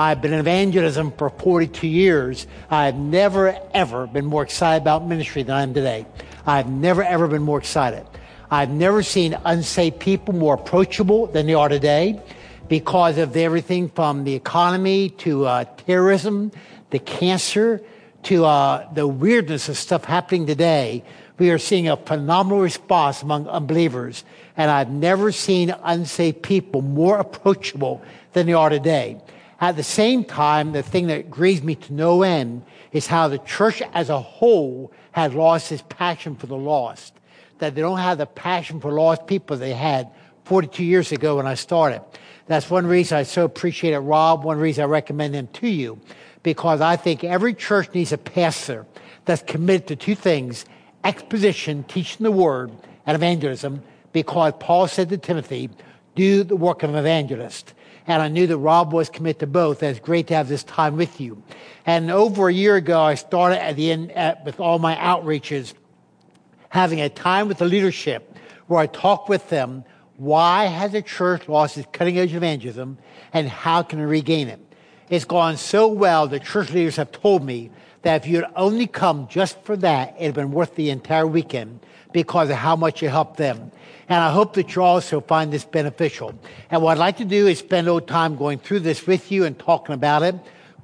[0.00, 2.46] I've been in evangelism for 42 years.
[2.70, 6.06] I've never, ever been more excited about ministry than I am today.
[6.46, 8.06] I've never, ever been more excited.
[8.50, 12.18] I've never seen unsaved people more approachable than they are today
[12.66, 16.50] because of everything from the economy to uh, terrorism,
[16.88, 17.82] the cancer,
[18.22, 21.04] to uh, the weirdness of stuff happening today.
[21.36, 24.24] We are seeing a phenomenal response among unbelievers.
[24.56, 28.00] And I've never seen unsaved people more approachable
[28.32, 29.20] than they are today.
[29.60, 33.38] At the same time, the thing that grieves me to no end is how the
[33.38, 37.14] church as a whole has lost its passion for the lost.
[37.58, 40.10] That they don't have the passion for lost people they had
[40.44, 42.02] 42 years ago when I started.
[42.46, 44.44] That's one reason I so appreciate it, Rob.
[44.44, 46.00] One reason I recommend them to you,
[46.42, 48.86] because I think every church needs a pastor
[49.26, 50.64] that's committed to two things
[51.04, 52.70] exposition, teaching the word,
[53.06, 53.82] and evangelism,
[54.12, 55.70] because Paul said to Timothy,
[56.14, 57.72] do the work of an evangelist.
[58.10, 59.82] And I knew that Rob was committed to both.
[59.82, 61.40] And it's great to have this time with you.
[61.86, 65.74] And over a year ago, I started at the end at, with all my outreaches,
[66.70, 69.84] having a time with the leadership where I talk with them
[70.16, 72.98] why has the church lost its cutting edge evangelism
[73.32, 74.60] and how can it regain it?
[75.10, 77.70] It's gone so well that church leaders have told me
[78.02, 81.80] that if you'd only come just for that, it'd have been worth the entire weekend
[82.12, 83.72] because of how much you helped them.
[84.08, 86.38] And I hope that you also find this beneficial.
[86.70, 89.32] And what I'd like to do is spend a little time going through this with
[89.32, 90.36] you and talking about it.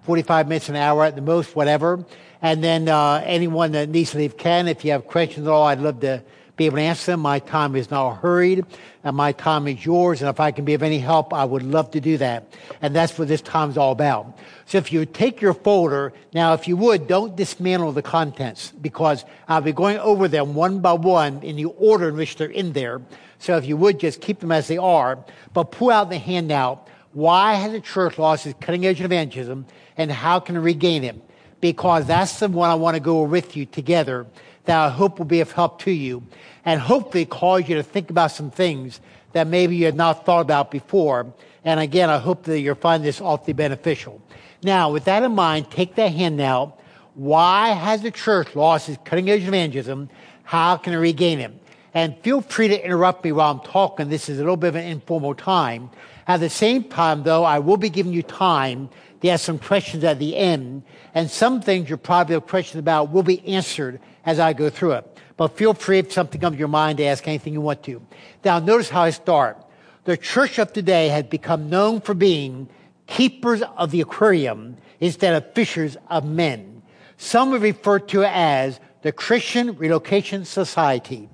[0.02, 2.04] 45 minutes, an hour at the most, whatever.
[2.42, 4.66] And then uh, anyone that needs to leave can.
[4.66, 6.22] If you have questions at all, I'd love to
[6.56, 7.20] be able to answer them.
[7.20, 8.64] My time is now hurried,
[9.04, 10.22] and my time is yours.
[10.22, 12.52] And if I can be of any help, I would love to do that.
[12.80, 14.38] And that's what this time's all about.
[14.64, 19.24] So if you take your folder, now if you would, don't dismantle the contents because
[19.48, 22.72] I'll be going over them one by one in the order in which they're in
[22.72, 23.02] there.
[23.38, 26.88] So if you would just keep them as they are, but pull out the handout.
[27.12, 29.66] Why has the church lost its cutting edge of evangelism
[29.96, 31.16] and how can it regain it?
[31.60, 34.26] Because that's the one I want to go with you together
[34.66, 36.22] that I hope will be of help to you
[36.64, 39.00] and hopefully cause you to think about some things
[39.32, 41.32] that maybe you had not thought about before.
[41.64, 44.20] And again, I hope that you'll find this awfully beneficial.
[44.62, 46.80] Now, with that in mind, take that handout.
[47.14, 50.10] Why has the church lost its cutting edge evangelism?
[50.42, 51.52] How can it regain it?
[51.94, 54.08] And feel free to interrupt me while I'm talking.
[54.08, 55.90] This is a little bit of an informal time.
[56.26, 58.90] At the same time, though, I will be giving you time
[59.20, 60.82] to ask some questions at the end.
[61.14, 64.92] And some things you probably have questions about will be answered as I go through
[64.92, 65.18] it.
[65.36, 68.00] But feel free if something comes to your mind to ask anything you want to.
[68.44, 69.58] Now, notice how I start.
[70.04, 72.68] The church of today has become known for being
[73.06, 76.82] keepers of the aquarium instead of fishers of men.
[77.16, 81.28] Some have referred to as the Christian Relocation Society.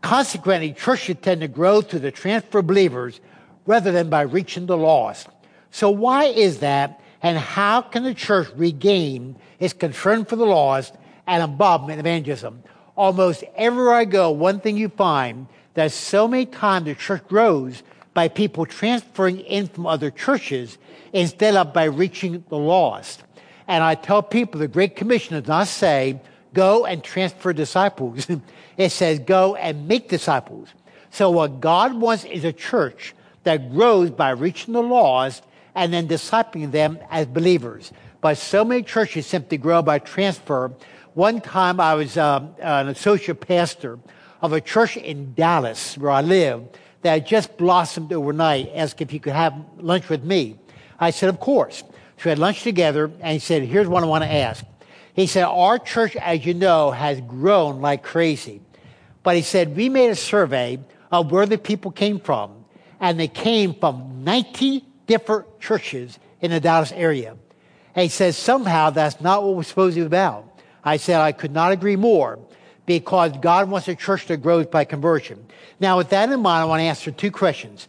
[0.00, 3.20] Consequently, churches tend to grow through the transfer of believers
[3.66, 5.28] rather than by reaching the lost.
[5.70, 7.00] So why is that?
[7.22, 10.94] And how can the church regain its concern for the lost
[11.26, 12.62] and involvement in evangelism.
[12.96, 17.82] Almost everywhere I go, one thing you find that so many times the church grows
[18.12, 20.76] by people transferring in from other churches
[21.12, 23.22] instead of by reaching the lost.
[23.66, 26.20] And I tell people the Great Commission does not say,
[26.52, 28.26] go and transfer disciples.
[28.76, 30.68] it says, go and make disciples.
[31.10, 35.44] So what God wants is a church that grows by reaching the lost
[35.74, 37.92] and then discipling them as believers.
[38.20, 40.72] But so many churches simply grow by transfer
[41.14, 43.98] one time I was um, an associate pastor
[44.40, 46.64] of a church in Dallas where I live
[47.02, 50.58] that just blossomed overnight, asked if he could have lunch with me.
[50.98, 51.82] I said, of course.
[52.16, 54.64] So we had lunch together and he said, here's what I want to ask.
[55.12, 58.62] He said, our church, as you know, has grown like crazy.
[59.22, 60.78] But he said, we made a survey
[61.10, 62.64] of where the people came from
[63.00, 67.36] and they came from 90 different churches in the Dallas area.
[67.94, 70.48] And he says, somehow that's not what we're supposed to be about.
[70.82, 72.38] I said I could not agree more
[72.86, 75.44] because God wants a church that grows by conversion.
[75.78, 77.88] Now, with that in mind, I want to answer two questions.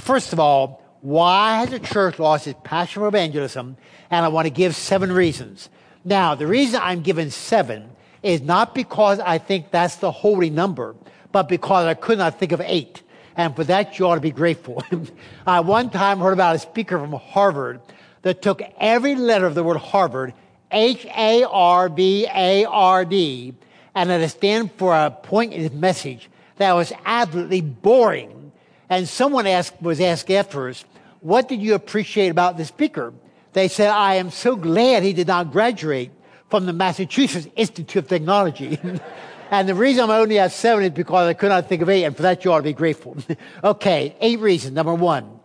[0.00, 3.76] First of all, why has the church lost its passion for evangelism?
[4.10, 5.68] And I want to give seven reasons.
[6.04, 7.90] Now, the reason I'm giving seven
[8.24, 10.96] is not because I think that's the holy number,
[11.30, 13.02] but because I could not think of eight.
[13.36, 14.82] And for that, you ought to be grateful.
[15.46, 17.80] I one time heard about a speaker from Harvard
[18.22, 20.32] that took every letter of the word Harvard
[20.72, 23.54] H A R B A R D,
[23.94, 28.52] and it stands for a point in his message that was absolutely boring.
[28.88, 30.84] And someone asked, was asked afterwards,
[31.20, 33.12] what did you appreciate about the speaker?
[33.52, 36.10] They said, I am so glad he did not graduate
[36.48, 38.78] from the Massachusetts Institute of Technology.
[39.50, 42.04] and the reason I only have seven is because I could not think of eight,
[42.04, 43.16] and for that you ought to be grateful.
[43.64, 44.74] okay, eight reasons.
[44.74, 45.40] Number one,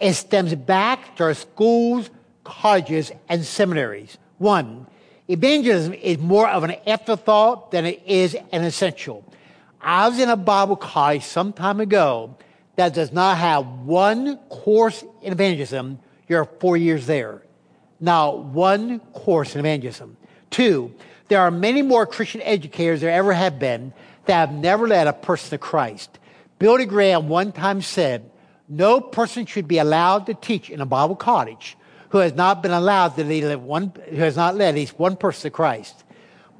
[0.00, 2.10] it stems back to our schools
[2.46, 4.18] colleges, and seminaries.
[4.38, 4.86] One,
[5.28, 9.24] evangelism is more of an afterthought than it is an essential.
[9.80, 12.36] I was in a Bible college some time ago
[12.76, 15.98] that does not have one course in evangelism.
[16.28, 17.42] You're four years there.
[17.98, 20.16] Now, one course in evangelism.
[20.50, 20.94] Two,
[21.28, 23.92] there are many more Christian educators there ever have been
[24.26, 26.18] that have never led a person to Christ.
[26.58, 28.30] Billy Graham one time said,
[28.68, 31.76] no person should be allowed to teach in a Bible college
[32.10, 35.16] who has not been allowed to lead one, who has not led at least one
[35.16, 36.04] person to Christ.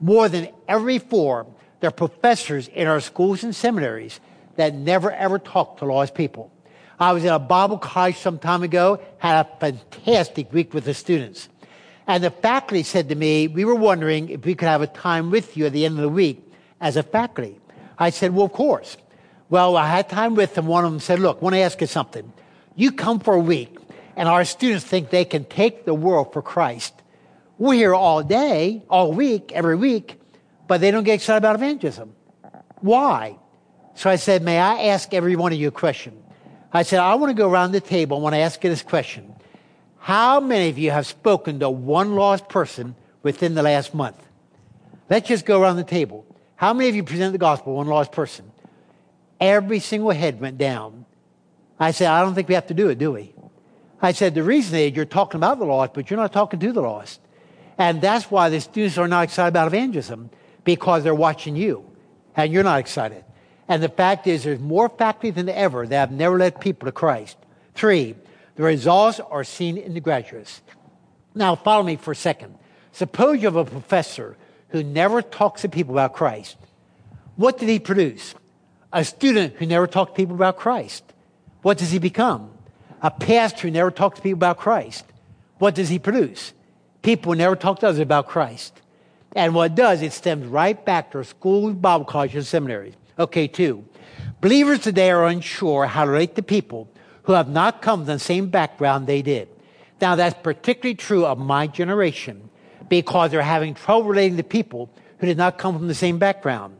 [0.00, 1.46] More than ever before,
[1.80, 4.20] there are professors in our schools and seminaries
[4.56, 6.52] that never ever talk to lost people.
[6.98, 10.94] I was in a Bible college some time ago, had a fantastic week with the
[10.94, 11.48] students.
[12.06, 15.30] And the faculty said to me, we were wondering if we could have a time
[15.30, 16.42] with you at the end of the week
[16.80, 17.58] as a faculty.
[17.98, 18.96] I said, well, of course.
[19.48, 20.66] Well, I had time with them.
[20.66, 22.32] One of them said, look, I want to ask you something.
[22.74, 23.76] You come for a week
[24.16, 26.94] and our students think they can take the world for Christ.
[27.58, 30.20] We're here all day, all week, every week,
[30.66, 32.14] but they don't get excited about evangelism.
[32.80, 33.38] Why?
[33.94, 36.22] So I said, may I ask every one of you a question?
[36.72, 38.18] I said, I want to go around the table.
[38.18, 39.34] I want to ask you this question.
[40.06, 42.94] How many of you have spoken to one lost person
[43.24, 44.24] within the last month?
[45.10, 46.24] Let's just go around the table.
[46.54, 48.52] How many of you present the gospel to one lost person?
[49.40, 51.06] Every single head went down.
[51.80, 53.34] I said, I don't think we have to do it, do we?
[54.00, 56.72] I said, the reason is you're talking about the lost, but you're not talking to
[56.72, 57.20] the lost.
[57.76, 60.30] And that's why the students are not excited about evangelism,
[60.62, 61.84] because they're watching you,
[62.36, 63.24] and you're not excited.
[63.66, 66.92] And the fact is, there's more faculty than ever that have never led people to
[66.92, 67.36] Christ.
[67.74, 68.14] Three,
[68.56, 70.62] the results are seen in the graduates.
[71.34, 72.54] Now, follow me for a second.
[72.92, 74.36] Suppose you have a professor
[74.70, 76.56] who never talks to people about Christ.
[77.36, 78.34] What did he produce?
[78.92, 81.04] A student who never talked to people about Christ.
[81.60, 82.50] What does he become?
[83.02, 85.04] A pastor who never talked to people about Christ.
[85.58, 86.54] What does he produce?
[87.02, 88.80] People who never talk to others about Christ.
[89.34, 92.94] And what it does, it stems right back to our schools, Bible colleges, and seminaries.
[93.18, 93.84] Okay, two.
[94.40, 96.88] Believers today are unsure how to relate to people
[97.26, 99.48] who have not come from the same background they did.
[100.00, 102.48] Now, that's particularly true of my generation
[102.88, 106.76] because they're having trouble relating to people who did not come from the same background.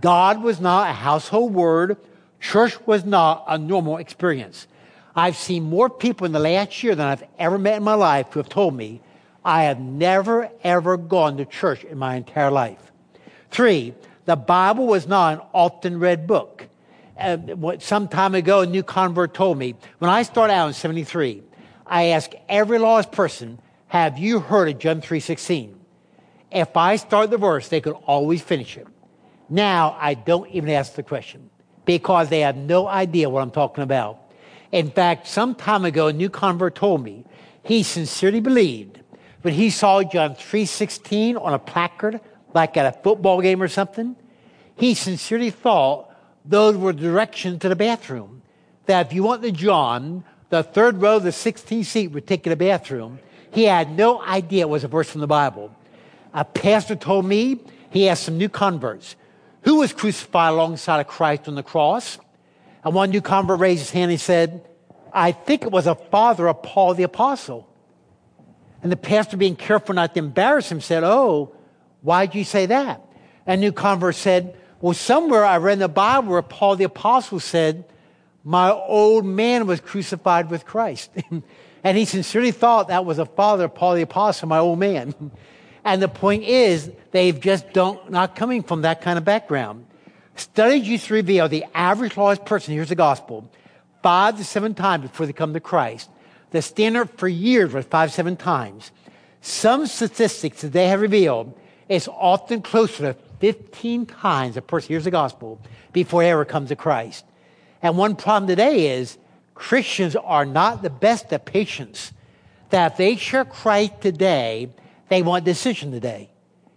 [0.00, 1.98] God was not a household word.
[2.40, 4.66] Church was not a normal experience.
[5.14, 8.28] I've seen more people in the last year than I've ever met in my life
[8.30, 9.00] who have told me
[9.44, 12.90] I have never, ever gone to church in my entire life.
[13.50, 13.94] Three,
[14.24, 16.68] the Bible was not an often read book.
[17.18, 17.38] Uh,
[17.78, 21.42] some time ago, a new convert told me, when I started out in 73,
[21.86, 25.74] I asked every lost person, have you heard of John 3.16?
[26.50, 28.86] If I start the verse, they could always finish it.
[29.48, 31.50] Now, I don't even ask the question
[31.84, 34.20] because they have no idea what I'm talking about.
[34.72, 37.24] In fact, some time ago, a new convert told me
[37.62, 39.00] he sincerely believed
[39.42, 42.20] when he saw John 3.16 on a placard
[42.54, 44.16] like at a football game or something,
[44.76, 46.13] he sincerely thought
[46.44, 48.42] those were directions to the bathroom.
[48.86, 52.50] That if you went to John, the third row, the 16th seat would take to
[52.50, 53.18] the bathroom.
[53.50, 55.74] He had no idea it was a verse from the Bible.
[56.32, 59.16] A pastor told me he asked some new converts,
[59.62, 62.18] who was crucified alongside of Christ on the cross?
[62.84, 64.66] And one new convert raised his hand and he said,
[65.12, 67.66] I think it was a father of Paul the apostle.
[68.82, 71.54] And the pastor, being careful not to embarrass him, said, Oh,
[72.04, 73.00] Why'd you say that?
[73.46, 74.54] And new convert said,
[74.84, 77.86] well, somewhere I read in the Bible where Paul the apostle said,
[78.44, 81.10] my old man was crucified with Christ.
[81.82, 85.14] and he sincerely thought that was the father, of Paul the apostle, my old man.
[85.86, 89.86] and the point is, they've just don't, not coming from that kind of background.
[90.36, 93.50] Studies to reveal the average lost person hears the gospel
[94.02, 96.10] five to seven times before they come to Christ.
[96.50, 98.90] The standard for years was five, seven times.
[99.40, 105.04] Some statistics that they have revealed is often closer to 15 times a person hears
[105.04, 105.60] the gospel
[105.92, 107.24] before he ever comes to Christ.
[107.82, 109.18] And one problem today is
[109.54, 112.12] Christians are not the best at patience.
[112.70, 114.70] That if they share Christ today,
[115.08, 116.30] they want decision today.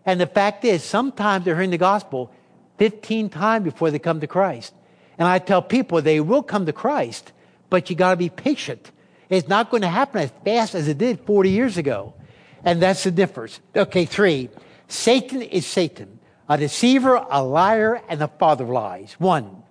[0.06, 2.32] And the fact is, sometimes they're hearing the gospel
[2.78, 4.74] 15 times before they come to Christ.
[5.18, 7.32] And I tell people they will come to Christ,
[7.70, 8.92] but you got to be patient.
[9.30, 12.14] It's not going to happen as fast as it did 40 years ago.
[12.64, 13.60] And that's the difference.
[13.76, 14.50] Okay, three.
[14.88, 16.17] Satan is Satan,
[16.50, 19.16] a deceiver, a liar, and the father of lies.
[19.20, 19.64] One,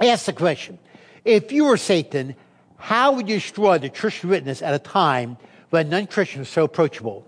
[0.00, 0.78] ask the question
[1.24, 2.34] if you were Satan,
[2.76, 5.36] how would you destroy the church witness at a time
[5.70, 7.26] when non Christians are so approachable?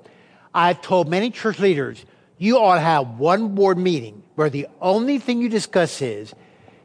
[0.54, 2.04] I've told many church leaders
[2.38, 6.34] you ought to have one board meeting where the only thing you discuss is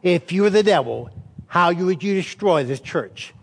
[0.04, 1.10] if you were the devil,
[1.48, 3.34] how would you destroy this church?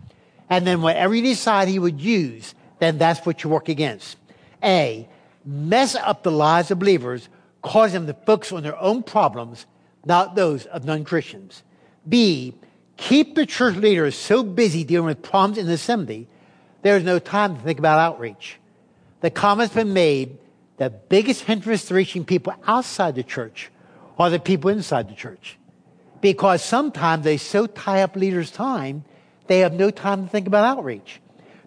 [0.49, 4.17] And then whatever you decide he would use, then that's what you work against.
[4.63, 5.07] A,
[5.43, 7.27] mess up the lives of believers,
[7.65, 9.65] cause them to focus on their own problems,
[10.05, 11.63] not those of non Christians.
[12.07, 12.53] B,
[12.95, 16.27] keep the church leaders so busy dealing with problems in the assembly,
[16.83, 18.59] there is no time to think about outreach.
[19.21, 20.37] The comment's been made
[20.77, 23.71] the biggest hindrance to reaching people outside the church
[24.19, 25.57] are the people inside the church.
[26.21, 29.05] Because sometimes they so tie up leaders' time,
[29.47, 31.19] they have no time to think about outreach.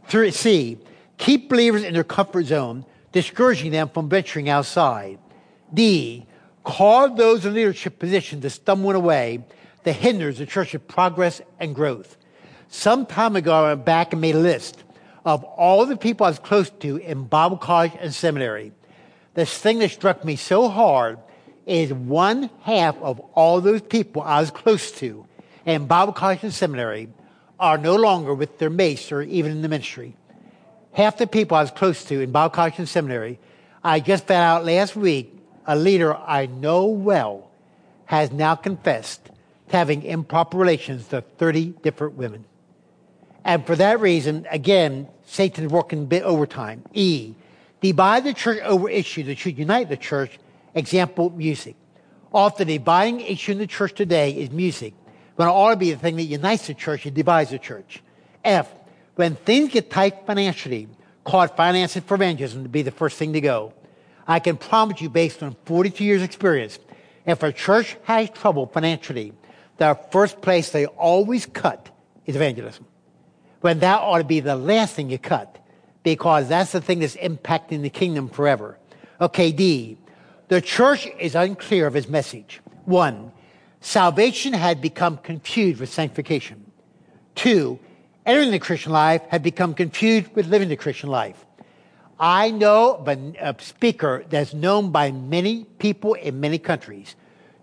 [0.07, 0.79] Three, C,
[1.17, 5.19] keep believers in their comfort zone, discouraging them from venturing outside.
[5.73, 6.27] D,
[6.65, 9.45] cause those in leadership positions to stumble in a way
[9.85, 12.17] that hinders the church's progress and growth.
[12.69, 14.85] Some time ago, I went back and made a list
[15.25, 18.73] of all the people I was close to in Bible college and seminary.
[19.35, 21.19] This thing that struck me so hard
[21.67, 25.27] is one half of all those people I was close to
[25.65, 27.09] in Bible college and seminary
[27.61, 30.17] are no longer with their mates or even in the ministry.
[30.93, 33.39] Half the people I was close to in Bible college and seminary,
[33.85, 35.38] I just found out last week
[35.69, 37.49] a leader I know well
[38.07, 39.27] has now confessed
[39.69, 42.45] to having improper relations to 30 different women.
[43.45, 46.83] And for that reason, again, Satan's working a bit overtime.
[46.93, 47.35] E,
[47.81, 50.41] divide the church over issues that should unite the church
[50.75, 51.75] Example, music.
[52.33, 54.95] Often the dividing issue in the church today is music,
[55.37, 58.03] when it ought to be the thing that unites the church and divides the church.
[58.45, 58.73] F,
[59.17, 60.89] when things get tight financially,
[61.25, 63.73] cause finances for evangelism to be the first thing to go.
[64.29, 66.79] I can promise you, based on 42 years' experience,
[67.25, 69.33] if a church has trouble financially,
[69.79, 71.89] the first place they always cut
[72.27, 72.85] is evangelism.
[73.63, 75.59] When that ought to be the last thing you cut,
[76.03, 78.79] because that's the thing that's impacting the kingdom forever.
[79.21, 79.97] Okay, D.
[80.49, 82.61] The church is unclear of his message.
[82.85, 83.33] One,
[83.81, 86.71] salvation had become confused with sanctification.
[87.35, 87.79] Two,
[88.25, 91.45] entering the Christian life had become confused with living the Christian life.
[92.21, 93.05] I know
[93.41, 97.15] a speaker that's known by many people in many countries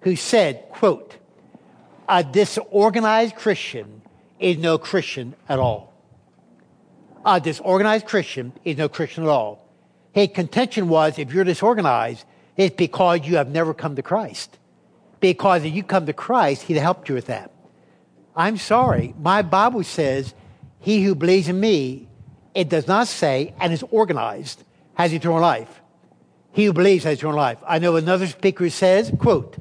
[0.01, 1.17] who said, quote,
[2.07, 4.01] a disorganized Christian
[4.39, 5.93] is no Christian at all.
[7.25, 9.67] A disorganized Christian is no Christian at all.
[10.13, 12.23] His contention was if you're disorganized,
[12.55, 14.57] it's because you have never come to Christ.
[15.19, 17.51] Because if you come to Christ, He'd helped you with that.
[18.35, 19.13] I'm sorry.
[19.19, 20.33] My Bible says,
[20.79, 22.07] He who believes in me,
[22.55, 24.63] it does not say, and is organized,
[24.95, 25.81] has eternal life.
[26.53, 27.59] He who believes has eternal life.
[27.67, 29.57] I know another speaker says, quote,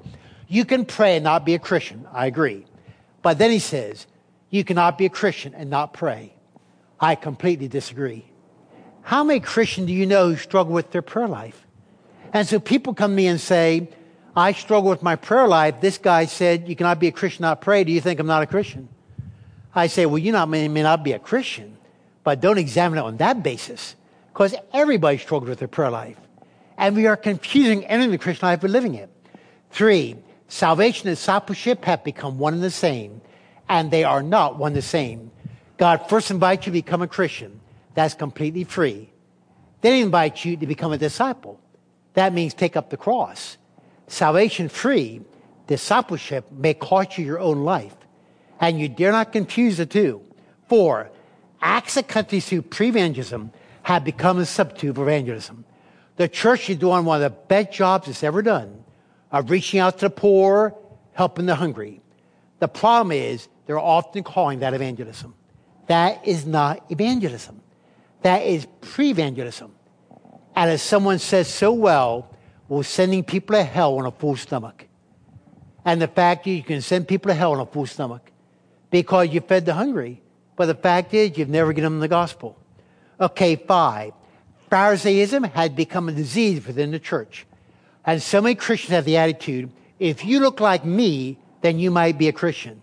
[0.47, 2.07] you can pray and not be a Christian.
[2.13, 2.65] I agree.
[3.21, 4.07] But then he says,
[4.49, 6.33] you cannot be a Christian and not pray.
[7.01, 8.25] I completely disagree.
[9.03, 11.67] How many Christians do you know who struggle with their prayer life?
[12.33, 13.89] And so people come to me and say,
[14.37, 15.81] I struggle with my prayer life.
[15.81, 17.85] This guy said, You cannot be a Christian, not pray.
[17.85, 18.89] Do you think I'm not a Christian?
[19.75, 21.77] I say, Well, you not, may, may not be a Christian,
[22.25, 23.95] but don't examine it on that basis
[24.33, 26.17] because everybody struggles with their prayer life.
[26.77, 29.09] And we are confusing entering the Christian life with living it.
[29.71, 30.17] Three,
[30.49, 33.21] salvation and discipleship have become one and the same,
[33.69, 35.31] and they are not one and the same.
[35.77, 37.61] God first invites you to become a Christian.
[37.95, 39.11] That's completely free.
[39.83, 41.61] Then he invites you to become a disciple.
[42.15, 43.57] That means take up the cross.
[44.07, 45.21] Salvation free,
[45.67, 47.95] discipleship may cost you your own life.
[48.61, 50.23] And you dare not confuse the two.
[50.69, 51.11] Four,
[51.65, 53.51] acts of countries through pre-evangelism
[53.83, 55.65] have become a substitute of evangelism.
[56.17, 58.85] The church is doing one of the best jobs it's ever done
[59.33, 60.77] of reaching out to the poor,
[61.13, 62.01] helping the hungry.
[62.61, 65.35] The problem is they're often calling that evangelism.
[65.89, 67.61] That is not evangelism.
[68.23, 69.75] That is pre-evangelism.
[70.55, 72.31] And as someone says so well,
[72.69, 74.87] we're sending people to hell on a full stomach.
[75.85, 78.31] And the fact is, you can send people to hell on a full stomach
[78.91, 80.23] because you fed the hungry.
[80.57, 82.59] But the fact is, you've never given them the gospel.
[83.21, 84.13] Okay, five.
[84.71, 87.47] Pharisaism had become a disease within the church.
[88.05, 92.19] And so many Christians have the attitude if you look like me, then you might
[92.19, 92.83] be a Christian.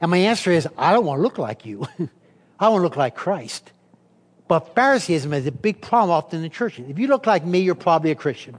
[0.00, 1.86] And my answer is, I don't want to look like you.
[2.60, 3.72] I want to look like Christ.
[4.46, 6.88] But Phariseeism is a big problem often in the churches.
[6.88, 8.56] If you look like me, you're probably a Christian.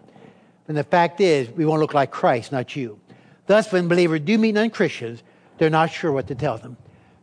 [0.67, 2.99] And the fact is, we want to look like Christ, not you.
[3.47, 5.23] Thus, when believers do meet non Christians,
[5.57, 6.77] they're not sure what to tell them.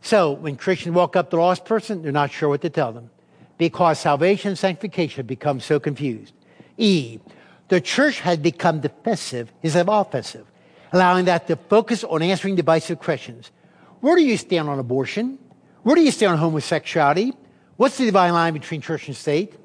[0.07, 2.93] So, when Christians walk up to a lost person, they're not sure what to tell
[2.93, 3.09] them
[3.57, 6.31] because salvation and sanctification have become so confused.
[6.77, 7.19] E,
[7.67, 10.47] the church has become defensive instead of offensive,
[10.93, 13.51] allowing that to focus on answering divisive questions.
[13.99, 15.39] Where do you stand on abortion?
[15.83, 17.33] Where do you stand on homosexuality?
[17.75, 19.55] What's the divine line between church and state?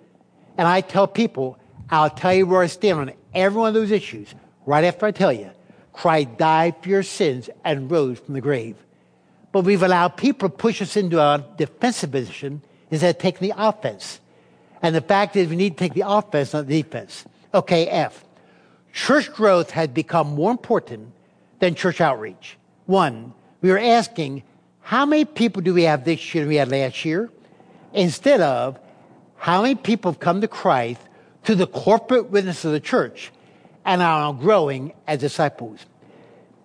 [0.58, 1.56] And I tell people,
[1.88, 4.34] I'll tell you where I stand on every one of those issues
[4.66, 5.52] right after I tell you.
[5.92, 8.74] Christ died for your sins and rose from the grave.
[9.52, 13.54] But we've allowed people to push us into our defensive position instead of taking the
[13.56, 14.18] offense.
[14.80, 17.24] And the fact is, we need to take the offense, not the defense.
[17.54, 18.24] Okay, F.
[18.92, 21.12] Church growth has become more important
[21.60, 22.56] than church outreach.
[22.86, 24.42] One, we are asking,
[24.80, 27.30] how many people do we have this year than we had last year?
[27.92, 28.78] Instead of,
[29.36, 31.00] how many people have come to Christ
[31.44, 33.30] through the corporate witness of the church
[33.84, 35.86] and are growing as disciples?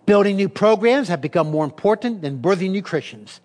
[0.08, 3.42] Building new programs have become more important than birthing new Christians.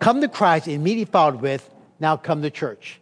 [0.00, 3.00] Come to Christ immediately followed with, now come to church.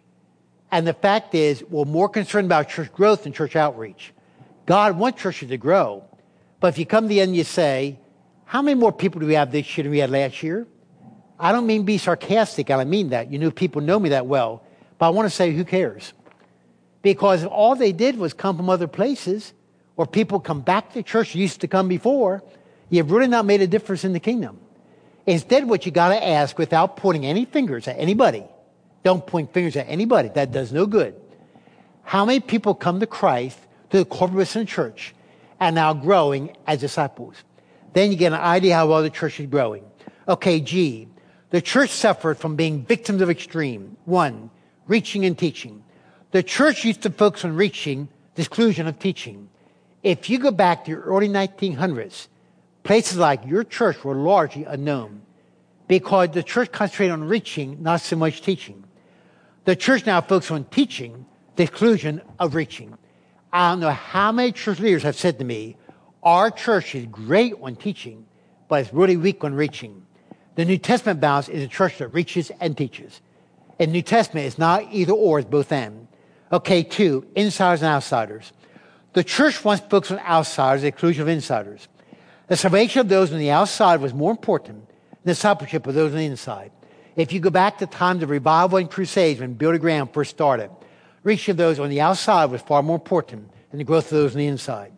[0.70, 4.12] And the fact is, we're more concerned about church growth than church outreach.
[4.66, 6.04] God wants churches to grow.
[6.60, 7.98] But if you come to the end and you say,
[8.44, 10.66] how many more people do we have this year than we had last year?
[11.40, 13.32] I don't mean be sarcastic, I mean that.
[13.32, 14.62] You know, people know me that well.
[14.98, 16.12] But I want to say, who cares?
[17.00, 19.54] Because if all they did was come from other places,
[19.96, 22.42] or people come back to church used to come before,
[22.94, 24.58] you've really not made a difference in the kingdom.
[25.26, 28.44] Instead, what you got to ask without pointing any fingers at anybody
[29.04, 30.30] don't point fingers at anybody.
[30.30, 31.14] That does no good.
[32.02, 33.58] How many people come to Christ
[33.90, 35.14] through the corporate in church
[35.60, 37.36] and now growing as disciples?
[37.92, 39.84] Then you get an idea how well the church is growing.
[40.26, 41.06] Okay, G.
[41.50, 43.96] The church suffered from being victims of extreme.
[44.06, 44.50] One,
[44.88, 45.84] reaching and teaching.
[46.32, 49.48] The church used to focus on reaching, the exclusion of teaching.
[50.02, 52.26] If you go back to the early 1900s,
[52.84, 55.22] places like your church were largely unknown
[55.88, 58.84] because the church concentrated on reaching, not so much teaching.
[59.64, 61.26] The church now focuses on teaching
[61.56, 62.96] the exclusion of reaching.
[63.52, 65.76] I don't know how many church leaders have said to me,
[66.22, 68.26] our church is great on teaching,
[68.68, 70.04] but it's really weak on reaching.
[70.56, 73.20] The New Testament balance is a church that reaches and teaches.
[73.78, 76.06] In New Testament, it's not either or, it's both and.
[76.52, 78.52] Okay, two, insiders and outsiders.
[79.14, 81.88] The church once focused on outsiders, the exclusion of insiders.
[82.46, 86.12] The salvation of those on the outside was more important than the discipleship of those
[86.12, 86.72] on the inside.
[87.16, 90.70] If you go back to times of revival and crusades when Billy Graham first started,
[91.22, 94.32] reaching of those on the outside was far more important than the growth of those
[94.32, 94.92] on the inside.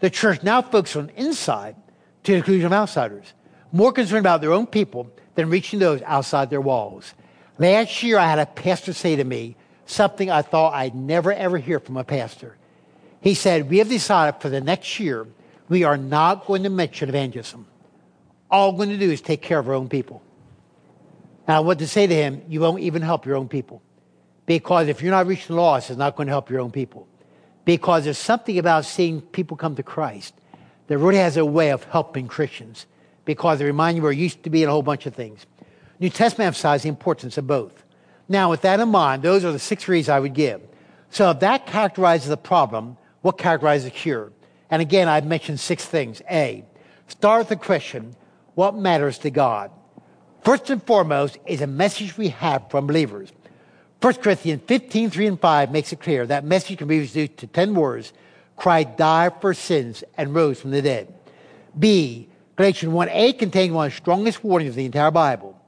[0.00, 1.76] The church now focuses on inside
[2.24, 3.32] to the of outsiders,
[3.72, 7.14] more concerned about their own people than reaching those outside their walls.
[7.58, 11.58] Last year, I had a pastor say to me something I thought I'd never ever
[11.58, 12.56] hear from a pastor.
[13.20, 15.26] He said, We have decided for the next year,
[15.68, 17.66] we are not going to mention evangelism.
[18.50, 20.22] All we're going to do is take care of our own people.
[21.46, 23.82] Now, what to say to him, you won't even help your own people.
[24.46, 27.06] Because if you're not reaching the lost, it's not going to help your own people.
[27.64, 30.34] Because there's something about seeing people come to Christ
[30.86, 32.86] that really has a way of helping Christians.
[33.26, 35.44] Because they remind you where you used to be in a whole bunch of things.
[36.00, 37.84] New Testament emphasizes the importance of both.
[38.28, 40.62] Now, with that in mind, those are the six reasons I would give.
[41.10, 44.32] So if that characterizes the problem, what characterizes the cure?
[44.70, 46.22] And again, I've mentioned six things.
[46.30, 46.64] A,
[47.06, 48.14] start with the question,
[48.54, 49.70] what matters to God?
[50.42, 53.32] First and foremost is a message we have from believers.
[54.00, 57.46] 1 Corinthians 15, 3 and 5 makes it clear that message can be reduced to
[57.46, 58.12] 10 words.
[58.56, 61.12] Christ died for sins and rose from the dead.
[61.78, 65.60] B, Galatians 1a contains one of the strongest warnings of the entire Bible.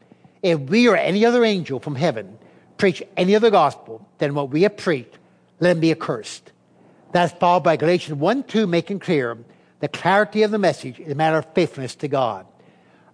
[0.43, 2.39] If we or any other angel from heaven
[2.79, 5.19] preach any other gospel than what we have preached,
[5.61, 6.53] let him be accursed.
[7.13, 9.37] That's followed by Galatians 1 2, making clear
[9.81, 12.47] the clarity of the message is a matter of faithfulness to God.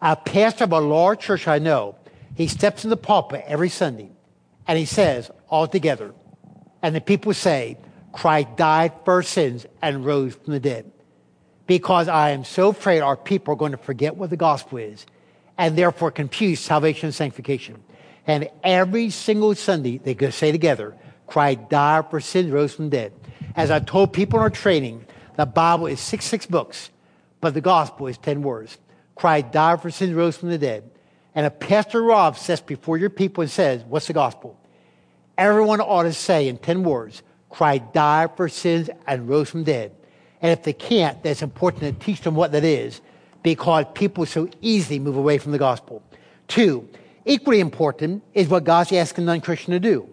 [0.02, 1.96] A pastor of a large church I know,
[2.34, 4.10] he steps in the pulpit every Sunday
[4.66, 6.12] and he says, all together,
[6.82, 7.78] and the people say,
[8.12, 10.90] Christ died for sins and rose from the dead.
[11.66, 15.06] Because I am so afraid our people are going to forget what the gospel is
[15.58, 17.82] and therefore confuse salvation and sanctification.
[18.26, 22.96] And every single Sunday, they go say together, Christ died for sins, rose from the
[22.96, 23.12] dead.
[23.56, 26.90] As I told people in our training, the Bible is six, six books,
[27.40, 28.76] but the gospel is 10 words.
[29.14, 30.90] Christ died for sins, rose from the dead.
[31.34, 34.60] And if Pastor Rob sits before your people and says, What's the gospel?
[35.38, 39.72] Everyone ought to say in 10 words, Christ died for sins and rose from the
[39.72, 39.96] dead.
[40.42, 43.00] And if they can't, then it's important to teach them what that is
[43.42, 46.02] because people so easily move away from the gospel.
[46.46, 46.88] Two,
[47.24, 50.08] equally important is what God's asking non Christian to do.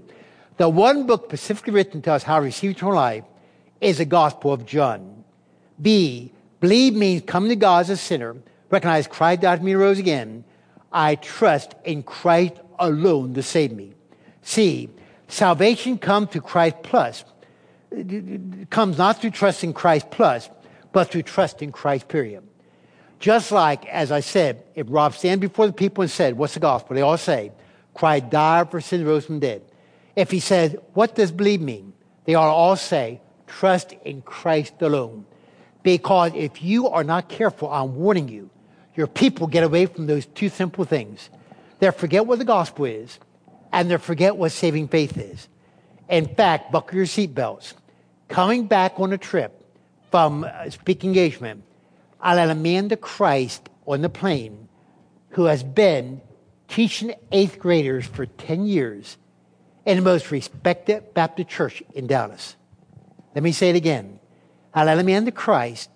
[0.57, 3.23] The one book specifically written to us how to receive eternal life
[3.83, 5.23] is the Gospel of John.
[5.81, 8.37] B, believe means come to God as a sinner
[8.73, 10.43] recognize Christ died for me and rose again,
[10.91, 13.93] I trust in Christ alone to save me.
[14.41, 14.89] See,
[15.27, 17.23] salvation comes through Christ plus.
[17.91, 20.49] It comes not through trusting Christ plus,
[20.91, 22.43] but through trusting Christ, period.
[23.19, 26.59] Just like, as I said, if Rob stand before the people and said, What's the
[26.59, 26.95] gospel?
[26.95, 27.51] They all say,
[27.93, 29.61] Christ died for sin, rose from dead.
[30.15, 31.93] If he said, What does believe mean?
[32.25, 33.21] They to all say,
[33.59, 35.25] Trust in Christ alone.
[35.83, 38.49] Because if you are not careful, I'm warning you,
[38.95, 41.29] your people get away from those two simple things.
[41.79, 43.19] They forget what the gospel is,
[43.71, 45.47] and they forget what saving faith is.
[46.09, 47.73] In fact, buckle your seatbelts.
[48.27, 49.63] Coming back on a trip
[50.09, 51.63] from uh, a speaking engagement,
[52.19, 54.67] I let a man to Christ on the plane
[55.29, 56.21] who has been
[56.67, 59.17] teaching eighth graders for 10 years
[59.85, 62.55] in the most respected Baptist church in Dallas.
[63.35, 64.19] Let me say it again.
[64.73, 65.89] I let a man to Christ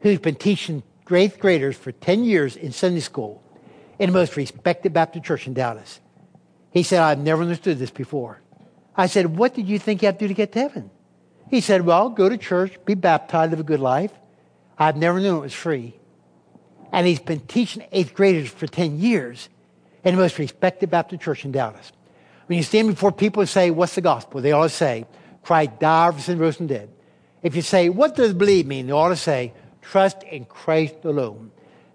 [0.00, 3.42] who's been teaching eighth graders for 10 years in Sunday school
[3.98, 6.00] in the most respected Baptist church in Dallas.
[6.70, 8.40] He said, I've never understood this before.
[8.96, 10.90] I said, What did you think you have to do to get to heaven?
[11.50, 14.12] He said, Well, go to church, be baptized, live a good life.
[14.78, 15.94] I've never known it was free.
[16.92, 19.48] And he's been teaching eighth graders for 10 years
[20.04, 21.92] in the most respected Baptist church in Dallas.
[22.46, 24.40] When you stand before people and say, What's the gospel?
[24.40, 25.06] They always say,
[25.48, 26.90] Christ died for sin, rose from dead.
[27.42, 28.86] If you say, What does believe mean?
[28.86, 31.52] They ought to say, Trust in Christ alone.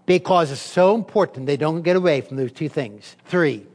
[0.08, 3.16] Because it's so important they don't get away from those two things.
[3.26, 3.68] Three,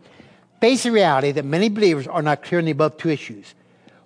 [0.60, 3.54] face the reality that many believers are not clear in the above two issues.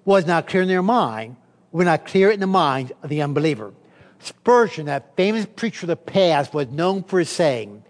[0.04, 1.36] Was not clear in their mind,
[1.70, 3.72] we're not clear in the mind of the unbeliever.
[4.18, 7.82] Spurgeon, that famous preacher of the past, was known for his saying,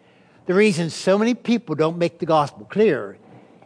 [0.47, 3.19] the reason so many people don't make the gospel clear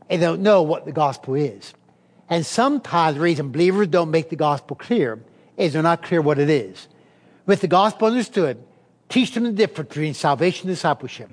[0.08, 1.74] they don't know what the gospel is.
[2.28, 5.20] And sometimes the reason believers don't make the gospel clear
[5.56, 6.88] is they're not clear what it is.
[7.46, 8.62] With the gospel understood,
[9.08, 11.30] teach them the difference between salvation and discipleship.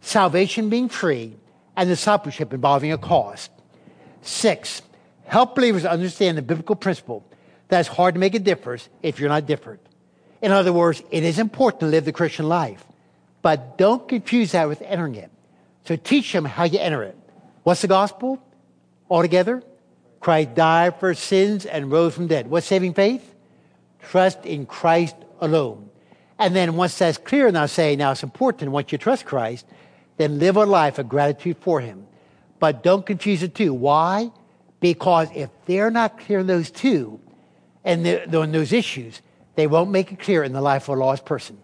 [0.00, 1.36] Salvation being free
[1.76, 3.50] and discipleship involving a cost.
[4.22, 4.82] Six,
[5.24, 7.24] help believers understand the biblical principle
[7.68, 9.80] that it's hard to make a difference if you're not different.
[10.42, 12.84] In other words, it is important to live the Christian life,
[13.42, 15.30] but don't confuse that with entering it.
[15.86, 17.16] So teach them how you enter it.
[17.62, 18.42] What's the gospel?
[19.08, 19.62] Altogether,
[20.22, 22.48] Christ died for sins and rose from dead.
[22.48, 23.34] What's saving faith?
[24.00, 25.90] Trust in Christ alone.
[26.38, 29.66] And then once that's clear, now say, now it's important, once you trust Christ,
[30.16, 32.06] then live a life of gratitude for him.
[32.60, 33.74] But don't confuse the two.
[33.74, 34.30] Why?
[34.78, 37.20] Because if they're not clear in those two,
[37.84, 39.20] and on those issues,
[39.56, 41.58] they won't make it clear in the life of a lost person.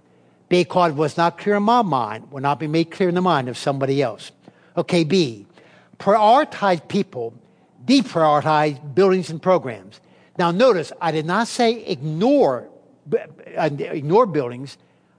[0.49, 3.49] Because what's not clear in my mind will not be made clear in the mind
[3.49, 4.33] of somebody else.
[4.77, 5.47] Okay, B.
[5.99, 7.35] Prioritize people,
[7.89, 10.01] deprioritize buildings and programs.
[10.39, 12.69] Now notice, I did not say ignore,
[13.13, 14.77] uh, ignore buildings.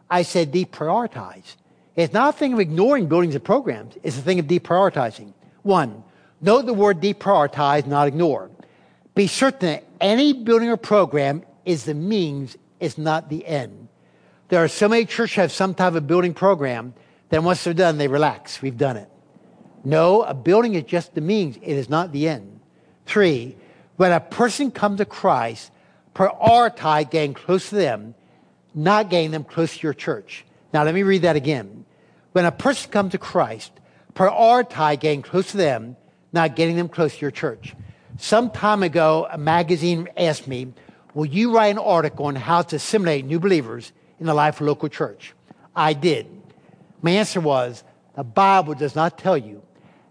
[0.09, 1.55] I said deprioritize.
[1.95, 3.97] It's not a thing of ignoring buildings and programs.
[4.03, 5.33] It's a thing of deprioritizing.
[5.63, 6.03] One,
[6.39, 8.49] note the word deprioritize, not ignore.
[9.15, 13.89] Be certain that any building or program is the means, is not the end.
[14.47, 16.93] There are so many churches have some type of building program,
[17.29, 18.61] then once they're done, they relax.
[18.61, 19.09] We've done it.
[19.83, 22.58] No, a building is just the means, it is not the end.
[23.09, 23.55] Three,
[23.97, 25.71] when a person comes to Christ,
[26.13, 28.13] prioritize getting close to them,
[28.75, 30.45] not getting them close to your church.
[30.71, 31.85] Now, let me read that again.
[32.33, 33.71] When a person comes to Christ,
[34.13, 35.97] prioritize getting close to them,
[36.31, 37.75] not getting them close to your church.
[38.17, 40.71] Some time ago, a magazine asked me,
[41.15, 44.67] Will you write an article on how to assimilate new believers in the life of
[44.67, 45.33] local church?
[45.75, 46.27] I did.
[47.01, 47.83] My answer was,
[48.15, 49.63] The Bible does not tell you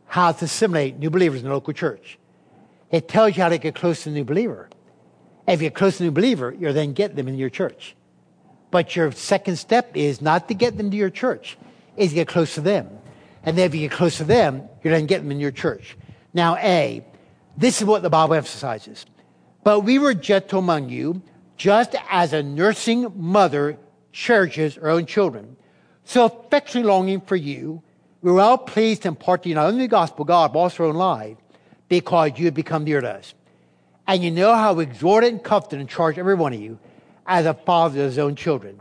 [0.06, 2.18] how to assimilate new believers in the local church.
[2.90, 4.68] It tells you how to get close to a new believer.
[5.46, 7.94] If you get close to a new believer, you're then getting them in your church.
[8.70, 11.56] But your second step is not to get them to your church,
[11.96, 12.88] is to get close to them.
[13.42, 15.96] And then if you get close to them, you're then getting them in your church.
[16.34, 17.04] Now, A,
[17.56, 19.06] this is what the Bible emphasizes.
[19.64, 21.22] But we were gentle among you,
[21.56, 23.78] just as a nursing mother
[24.12, 25.56] cherishes her own children.
[26.04, 27.82] So affectionately longing for you,
[28.22, 30.58] we were all pleased to impart to you not only the gospel of God, but
[30.58, 31.36] also our own life,
[31.88, 33.34] because you have become dear to us.
[34.06, 36.78] And you know how we exhorted and comforted and charged every one of you
[37.26, 38.80] as a father to his own children.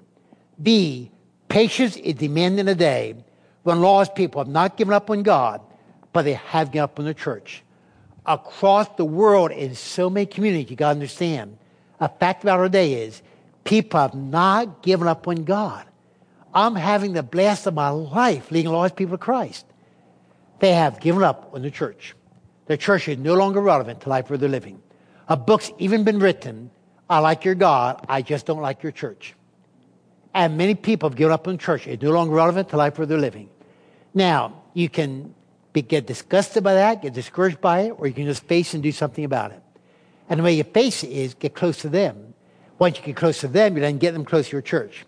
[0.61, 1.11] B,
[1.49, 3.15] patience is demanded in a day
[3.63, 5.61] when lost people have not given up on God,
[6.13, 7.63] but they have given up on the church
[8.27, 11.57] across the world in so many communities, you got to understand.
[11.99, 13.21] A fact about our day is
[13.63, 15.85] people have not given up on God.
[16.53, 19.65] I'm having the blast of my life leading lost people to Christ.
[20.59, 22.15] They have given up on the church.
[22.67, 24.81] The church is no longer relevant to life where they're living.
[25.27, 26.69] A book's even been written,
[27.09, 29.33] I like your God, I just don't like your church.
[30.33, 31.87] And many people have given up on the church.
[31.87, 33.49] It's no longer relevant to life where they're living.
[34.13, 35.33] Now, you can
[35.73, 38.83] be, get disgusted by that, get discouraged by it, or you can just face and
[38.83, 39.61] do something about it.
[40.29, 42.33] And the way you face it is get close to them.
[42.77, 45.05] Once you get close to them, you then get them close to your church.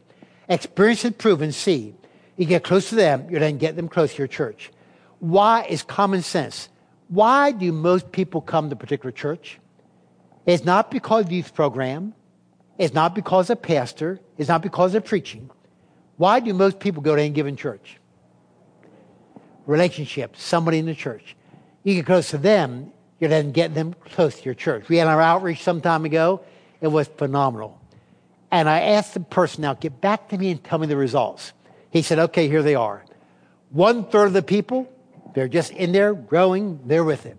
[0.47, 1.93] Experience and proven, see.
[2.37, 4.71] You get close to them, you then get them close to your church.
[5.19, 6.69] Why is common sense?
[7.09, 9.59] Why do most people come to a particular church?
[10.45, 12.13] It's not because of youth program.
[12.77, 14.19] It's not because of pastor.
[14.37, 15.49] It's not because of preaching.
[16.17, 17.99] Why do most people go to any given church?
[19.69, 21.35] relationship, somebody in the church.
[21.83, 24.89] You get close to them, You're then getting them close to your church.
[24.89, 26.41] We had our outreach some time ago.
[26.81, 27.79] It was phenomenal.
[28.49, 31.53] And I asked the person, now get back to me and tell me the results.
[31.91, 33.03] He said, okay, here they are.
[33.69, 34.91] One third of the people,
[35.33, 37.37] they're just in there growing, they're with it.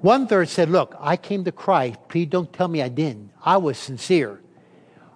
[0.00, 1.98] One third said, look, I came to Christ.
[2.08, 3.30] Please don't tell me I didn't.
[3.42, 4.40] I was sincere.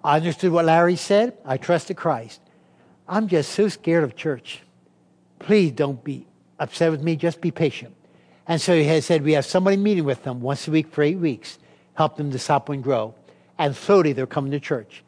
[0.03, 1.37] I understood what Larry said.
[1.45, 2.41] I trusted Christ.
[3.07, 4.61] I'm just so scared of church.
[5.37, 6.25] Please don't be
[6.57, 7.15] upset with me.
[7.15, 7.95] Just be patient.
[8.47, 11.03] And so he has said, we have somebody meeting with them once a week for
[11.03, 11.59] eight weeks,
[11.93, 13.13] help them disciple and grow.
[13.59, 15.03] And slowly they're coming to church.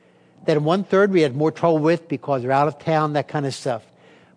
[0.46, 3.48] Then one third we had more trouble with because they're out of town, that kind
[3.48, 3.84] of stuff.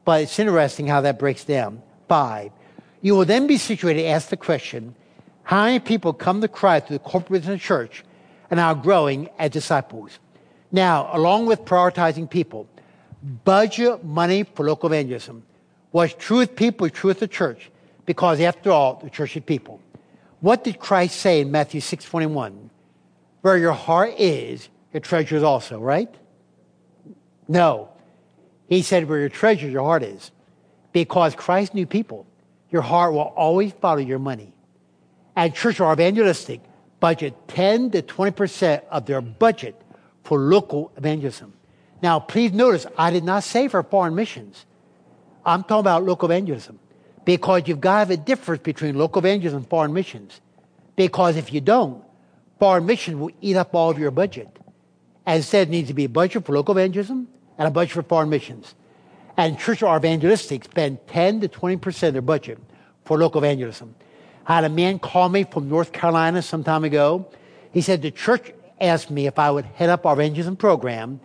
[0.07, 1.83] But it's interesting how that breaks down.
[2.09, 2.53] Five.
[3.01, 4.95] You will then be situated to ask the question,
[5.43, 8.05] how many people come to Christ through the corporate and church
[8.51, 10.19] and are growing as disciples?
[10.73, 12.67] Now, along with prioritizing people,
[13.45, 15.45] budget money for local evangelism.
[15.91, 17.71] What's true with people is true with the church,
[18.07, 19.81] because after all, the church is people.
[20.41, 22.71] What did Christ say in Matthew 6:21?
[23.43, 26.13] Where your heart is, your treasure is also, right?
[27.49, 27.91] No.
[28.69, 30.31] He said, where your treasure, your heart is.
[30.95, 32.25] Because Christ knew people.
[32.71, 34.55] Your heart will always follow your money.
[35.37, 36.61] And churches are evangelistic,
[37.01, 39.75] budget 10 to 20% of their budget
[40.23, 41.53] for local evangelism.
[42.01, 44.67] Now, please notice, I did not say for foreign missions.
[45.45, 46.79] I'm talking about local evangelism.
[47.25, 50.41] Because you've got to have a difference between local evangelism and foreign missions.
[50.95, 52.05] Because if you don't,
[52.61, 54.49] foreign missions will eat up all of your budget.
[55.27, 57.27] As said, needs to be a budget for local evangelism
[57.59, 58.75] and a budget for foreign missions.
[59.37, 62.59] And churches are evangelistic spend 10 to 20% of their budget
[63.05, 63.95] for local evangelism.
[64.47, 67.27] I had a man call me from North Carolina some time ago.
[67.73, 71.21] He said the church asked me if I would head up our evangelism program,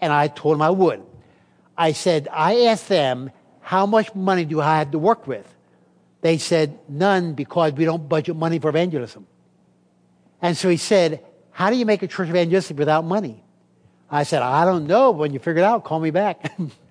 [0.00, 1.02] and I told him I would.
[1.76, 5.48] I said, I asked them, how much money do I have to work with?
[6.20, 9.26] They said, none because we don't budget money for evangelism.
[10.42, 13.42] And so he said, how do you make a church evangelistic without money?
[14.10, 15.12] I said, I don't know.
[15.12, 16.52] When you figure it out, call me back.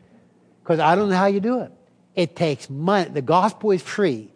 [0.64, 1.72] Because I don't know how you do it.
[2.16, 3.10] It takes money.
[3.10, 4.32] The gospel is free,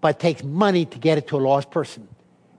[0.00, 2.08] but it takes money to get it to a lost person.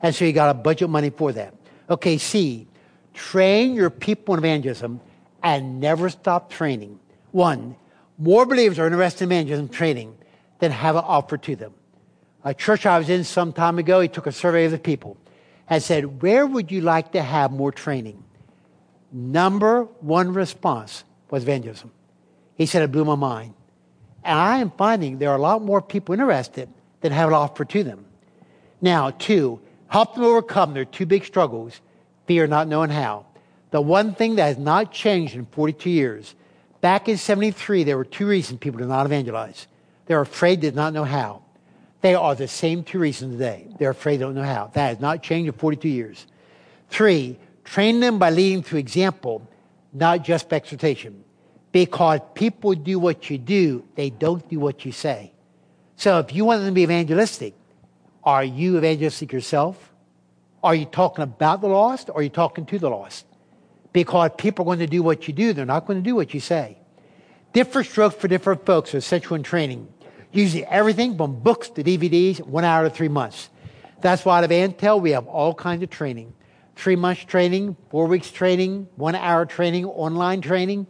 [0.02, 1.54] And so you got to budget money for that.
[1.90, 2.68] Okay, C,
[3.14, 5.00] train your people in evangelism
[5.42, 7.00] and never stop training.
[7.32, 7.76] One,
[8.18, 10.18] more believers are interested in evangelism training
[10.60, 11.74] than have it offered to them.
[12.44, 15.18] A church I was in some time ago, he took a survey of the people
[15.70, 18.24] and said, Where would you like to have more training?
[19.14, 21.92] number one response was evangelism.
[22.56, 23.54] He said, it blew my mind.
[24.24, 26.70] And I am finding there are a lot more people interested
[27.02, 28.06] than have it offered to them.
[28.82, 31.82] Now, two, help them overcome their two big struggles
[32.26, 33.26] fear not knowing how.
[33.72, 36.36] The one thing that has not changed in 42 years.
[36.80, 39.68] Back in 73, there were two reasons people did not evangelize.
[40.06, 41.44] They're afraid they did not know how.
[42.02, 43.68] They are the same two reasons today.
[43.80, 44.72] They're afraid they don't know how.
[44.74, 46.28] That has not changed in 42 years.
[46.90, 49.48] Three, Train them by leading through example,
[49.94, 51.23] not just by exhortation.
[51.74, 55.34] Because people do what you do, they don't do what you say.
[55.98, 57.56] So if you want them to be evangelistic,
[58.24, 59.92] are you evangelistic yourself?
[60.64, 63.26] Are you talking about the lost or are you talking to the lost?
[63.92, 66.34] Because people are going to do what you do, they're not going to do what
[66.34, 66.78] you say.
[67.52, 69.92] Different strokes for different folks essential in training.
[70.32, 73.50] Usually everything from books to DVDs, one hour to three months.
[74.02, 76.34] That's why at EvanTell we have all kinds of training
[76.76, 80.88] three months training, four weeks training, one hour training, online training.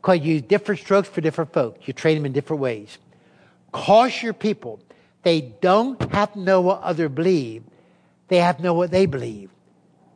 [0.00, 1.86] Because you use different strokes for different folks.
[1.86, 2.98] You train them in different ways.
[3.72, 4.80] Caution your people.
[5.22, 7.62] They don't have to know what others believe.
[8.28, 9.50] They have to know what they believe.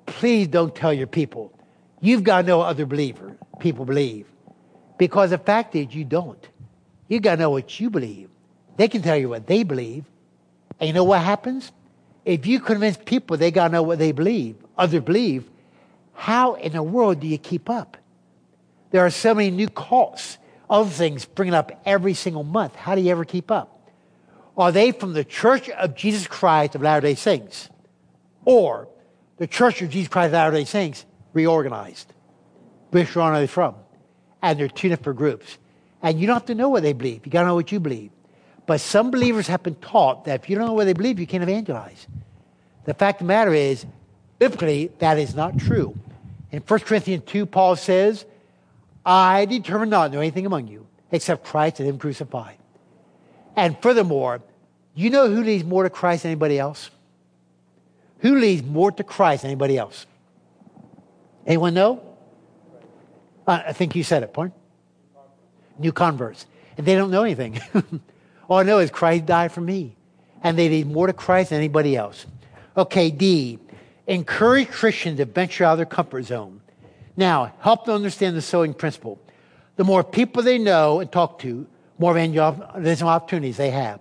[0.06, 1.52] Please don't tell your people.
[2.00, 4.26] You've got to know what other believer, people believe.
[4.98, 6.48] Because the fact is you don't.
[7.08, 8.30] You got to know what you believe.
[8.76, 10.04] They can tell you what they believe.
[10.80, 11.72] And you know what happens?
[12.24, 15.48] If you convince people they got to know what they believe, other believe,
[16.14, 17.96] how in the world do you keep up?
[18.94, 20.38] There are so many new cults,
[20.70, 22.76] other things bringing up every single month.
[22.76, 23.90] How do you ever keep up?
[24.56, 27.68] Are they from the Church of Jesus Christ of Latter day Saints?
[28.44, 28.86] Or
[29.38, 32.12] the Church of Jesus Christ of Latter day Saints reorganized?
[32.92, 33.74] Which one are they from?
[34.40, 35.58] And they're two different groups.
[36.00, 37.26] And you don't have to know what they believe.
[37.26, 38.12] You got to know what you believe.
[38.64, 41.26] But some believers have been taught that if you don't know what they believe, you
[41.26, 42.06] can't evangelize.
[42.84, 43.86] The fact of the matter is,
[44.38, 45.98] biblically, that is not true.
[46.52, 48.24] In 1 Corinthians 2, Paul says,
[49.04, 52.56] I determined not to know anything among you except Christ and Him crucified.
[53.56, 54.42] And furthermore,
[54.94, 56.90] you know who leads more to Christ than anybody else?
[58.20, 60.06] Who leads more to Christ than anybody else?
[61.46, 62.02] Anyone know?
[63.46, 64.54] Uh, I think you said it, point.
[65.78, 66.46] New converts.
[66.78, 67.60] And they don't know anything.
[68.48, 69.96] All I know is Christ died for me.
[70.42, 72.26] And they lead more to Christ than anybody else.
[72.76, 73.58] Okay, D,
[74.06, 76.60] encourage Christians to venture out of their comfort zone.
[77.16, 79.20] Now, help them understand the sowing principle.
[79.76, 81.66] The more people they know and talk to,
[81.98, 84.00] more evangelism opportunities they have.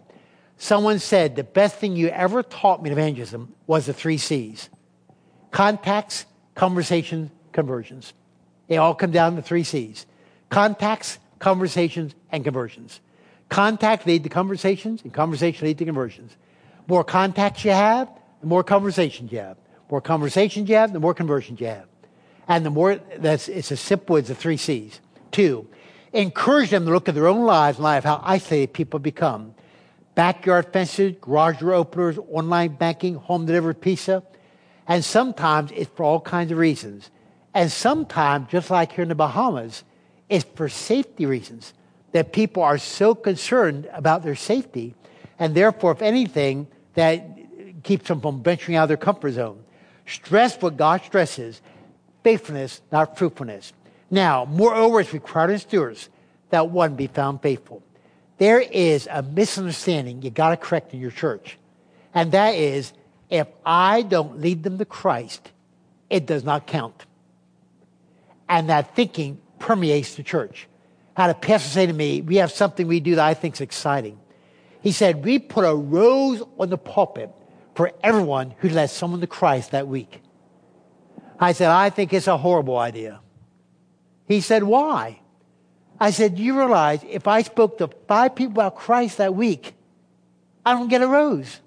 [0.57, 4.69] Someone said the best thing you ever taught me in evangelism was the three C's
[5.51, 8.13] contacts, conversations, conversions.
[8.67, 10.05] They all come down to three C's
[10.49, 13.01] contacts, conversations, and conversions.
[13.49, 16.35] Contact lead to conversations, and conversation lead to conversions.
[16.87, 18.09] More contacts you have,
[18.41, 19.57] the more conversations you have.
[19.91, 21.85] More conversations you have, the more conversions you have.
[22.47, 24.99] And the more, that's, it's as simple as the three C's.
[25.31, 25.67] Two,
[26.11, 29.55] encourage them to look at their own lives and life, how isolated people become.
[30.15, 34.23] Backyard fences, garage door openers, online banking, home delivered pizza.
[34.87, 37.09] And sometimes it's for all kinds of reasons.
[37.53, 39.83] And sometimes, just like here in the Bahamas,
[40.29, 41.73] it's for safety reasons
[42.11, 44.95] that people are so concerned about their safety.
[45.39, 47.25] And therefore, if anything, that
[47.83, 49.63] keeps them from venturing out of their comfort zone.
[50.05, 51.61] Stress what God stresses
[52.23, 53.73] faithfulness, not fruitfulness.
[54.09, 56.09] Now, moreover, it's required in stewards
[56.49, 57.83] that one be found faithful.
[58.37, 61.57] There is a misunderstanding you got to correct in your church.
[62.13, 62.93] And that is
[63.29, 65.51] if I don't lead them to Christ,
[66.09, 67.05] it does not count.
[68.47, 70.67] And that thinking permeates the church.
[71.15, 73.55] I had a pastor say to me, We have something we do that I think
[73.55, 74.19] is exciting.
[74.81, 77.31] He said, We put a rose on the pulpit
[77.75, 80.21] for everyone who led someone to Christ that week.
[81.39, 83.19] I said, I think it's a horrible idea.
[84.27, 85.19] He said, Why?
[85.99, 89.73] I said, you realize if I spoke to five people about Christ that week,
[90.65, 91.59] I don't get a rose.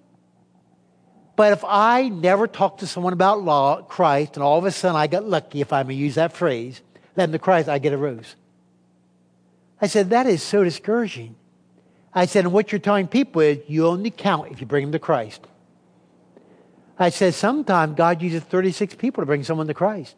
[1.36, 4.96] But if I never talked to someone about law, Christ, and all of a sudden
[4.96, 6.80] I got lucky, if I may use that phrase,
[7.14, 8.36] led to Christ, I get a rose.
[9.80, 11.36] I said, That is so discouraging.
[12.12, 14.92] I said, and what you're telling people is you only count if you bring them
[14.92, 15.46] to Christ.
[16.98, 20.16] I said, sometimes God uses 36 people to bring someone to Christ.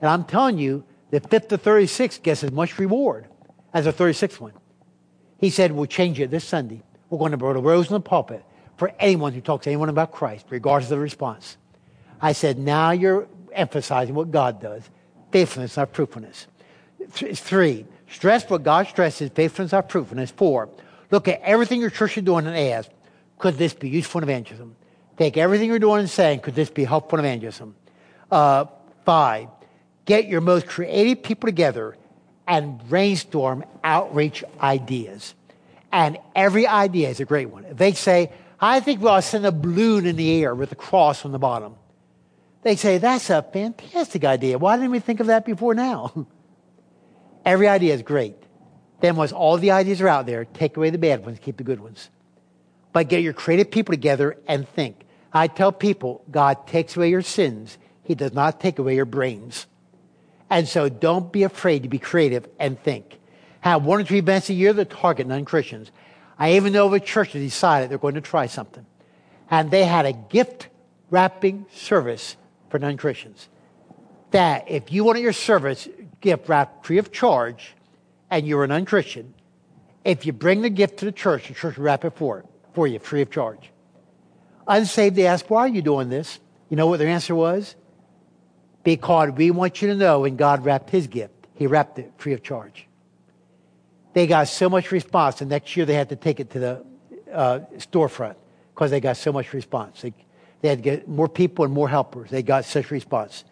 [0.00, 3.26] And I'm telling you, the fifth to 36 gets as much reward
[3.72, 4.52] as the 36th one.
[5.38, 6.82] He said, We'll change it this Sunday.
[7.08, 8.44] We're going to put a rose in the pulpit
[8.76, 11.56] for anyone who talks to anyone about Christ, regardless of the response.
[12.20, 14.82] I said, Now you're emphasizing what God does
[15.30, 16.46] faithfulness, not fruitfulness.
[17.10, 20.30] Three, stress what God stresses faithfulness, not fruitfulness.
[20.30, 20.68] Four,
[21.10, 22.90] look at everything your church is doing and ask,
[23.38, 24.76] Could this be useful in evangelism?
[25.16, 27.74] Take everything you're doing and saying, Could this be helpful in evangelism?
[28.30, 28.66] Uh,
[29.04, 29.48] five,
[30.04, 31.96] get your most creative people together
[32.46, 35.34] and brainstorm outreach ideas.
[35.92, 37.64] And every idea is a great one.
[37.70, 40.74] They say, I think we ought to send a balloon in the air with a
[40.76, 41.76] cross on the bottom.
[42.62, 44.58] They say, that's a fantastic idea.
[44.58, 46.26] Why didn't we think of that before now?
[47.44, 48.36] every idea is great.
[49.00, 51.64] Then once all the ideas are out there, take away the bad ones, keep the
[51.64, 52.08] good ones.
[52.92, 55.03] But get your creative people together and think.
[55.34, 57.76] I tell people, God takes away your sins.
[58.04, 59.66] He does not take away your brains.
[60.48, 63.18] And so don't be afraid to be creative and think.
[63.60, 65.90] Have one or two events a year that target non Christians.
[66.38, 68.86] I even know of a church that decided they're going to try something.
[69.50, 70.68] And they had a gift
[71.10, 72.36] wrapping service
[72.70, 73.48] for non Christians.
[74.30, 75.88] That if you wanted your service
[76.20, 77.74] gift wrapped free of charge
[78.30, 79.34] and you're a non Christian,
[80.04, 82.44] if you bring the gift to the church, the church will wrap it for,
[82.74, 83.70] for you free of charge.
[84.66, 86.40] Unsaved, they ask, Why are you doing this?
[86.68, 87.76] You know what their answer was?
[88.84, 92.34] because we want you to know when God wrapped his gift, he wrapped it free
[92.34, 92.86] of charge.
[94.12, 96.84] They got so much response, and next year they had to take it to the
[97.32, 98.36] uh, storefront
[98.72, 100.02] because they got so much response.
[100.02, 100.12] They,
[100.60, 102.30] they had to get more people and more helpers.
[102.30, 103.44] They got such response.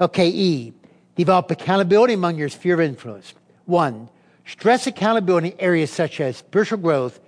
[0.00, 0.72] Okay, E,
[1.14, 3.34] develop accountability among your sphere of influence.
[3.66, 4.08] One,
[4.46, 7.20] stress accountability in areas such as spiritual growth,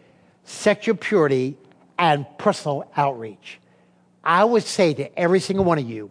[0.45, 1.57] sexual purity,
[1.99, 3.61] and personal outreach.
[4.25, 6.11] I would say to every single one of you,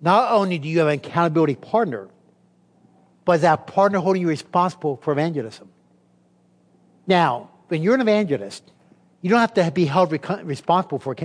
[0.00, 2.08] not only do you have an accountability partner,
[3.24, 5.68] but that partner holding you responsible for evangelism.
[7.06, 8.70] Now, when you're an evangelist,
[9.20, 11.16] you don't have to be held responsible for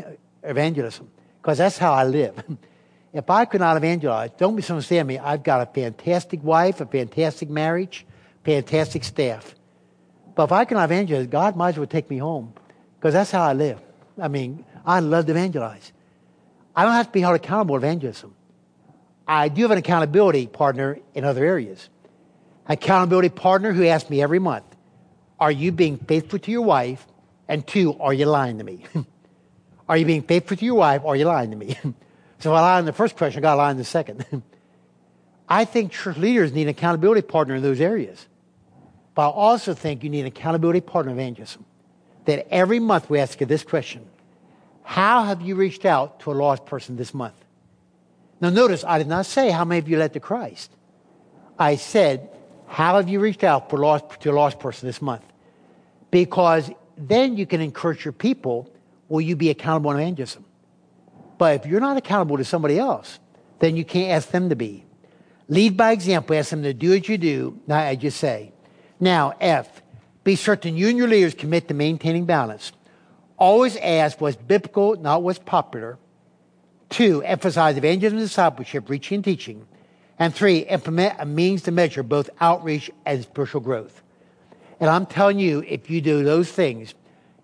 [0.44, 1.10] evangelism,
[1.42, 2.44] because that's how I live.
[3.14, 7.50] if I could not evangelize, don't misunderstand me, I've got a fantastic wife, a fantastic
[7.50, 8.06] marriage,
[8.44, 9.54] fantastic staff.
[10.36, 12.54] But if I cannot evangelize, God might as well take me home,
[13.04, 13.82] because that's how I live.
[14.18, 15.92] I mean, I love to evangelize.
[16.74, 18.34] I don't have to be held accountable for evangelism.
[19.28, 21.90] I do have an accountability partner in other areas.
[22.66, 24.64] Accountability partner who asks me every month,
[25.38, 27.06] Are you being faithful to your wife?
[27.50, 28.86] And two, are you lying to me?
[29.90, 31.02] are you being faithful to your wife?
[31.04, 31.78] Or are you lying to me?
[32.40, 34.26] so I lie on the first question, I got to lie on the second.
[35.50, 38.26] I think church leaders need an accountability partner in those areas.
[39.14, 41.66] But I also think you need an accountability partner in evangelism.
[42.26, 44.06] That every month we ask you this question
[44.84, 47.36] How have you reached out to a lost person this month?
[48.42, 50.72] Now, notice I did not say how many of you led to Christ.
[51.58, 52.30] I said,
[52.68, 55.24] How have you reached out for lost, to a lost person this month?
[56.12, 58.70] Because then you can encourage your people.
[59.10, 60.46] Will you be accountable in evangelism?
[61.38, 63.20] But if you're not accountable to somebody else,
[63.60, 64.86] then you can't ask them to be.
[65.48, 66.36] Lead by example.
[66.36, 67.60] Ask them to do what you do.
[67.68, 68.54] Now, I just say.
[69.00, 69.83] Now, F,
[70.24, 72.72] be certain you and your leaders commit to maintaining balance.
[73.38, 75.98] Always ask what's biblical, not what's popular.
[76.90, 79.68] Two, emphasize evangelism and discipleship, reaching and teaching.
[80.20, 84.02] And three, implement a means to measure both outreach and spiritual growth.
[84.80, 86.94] And I'm telling you, if you do those things,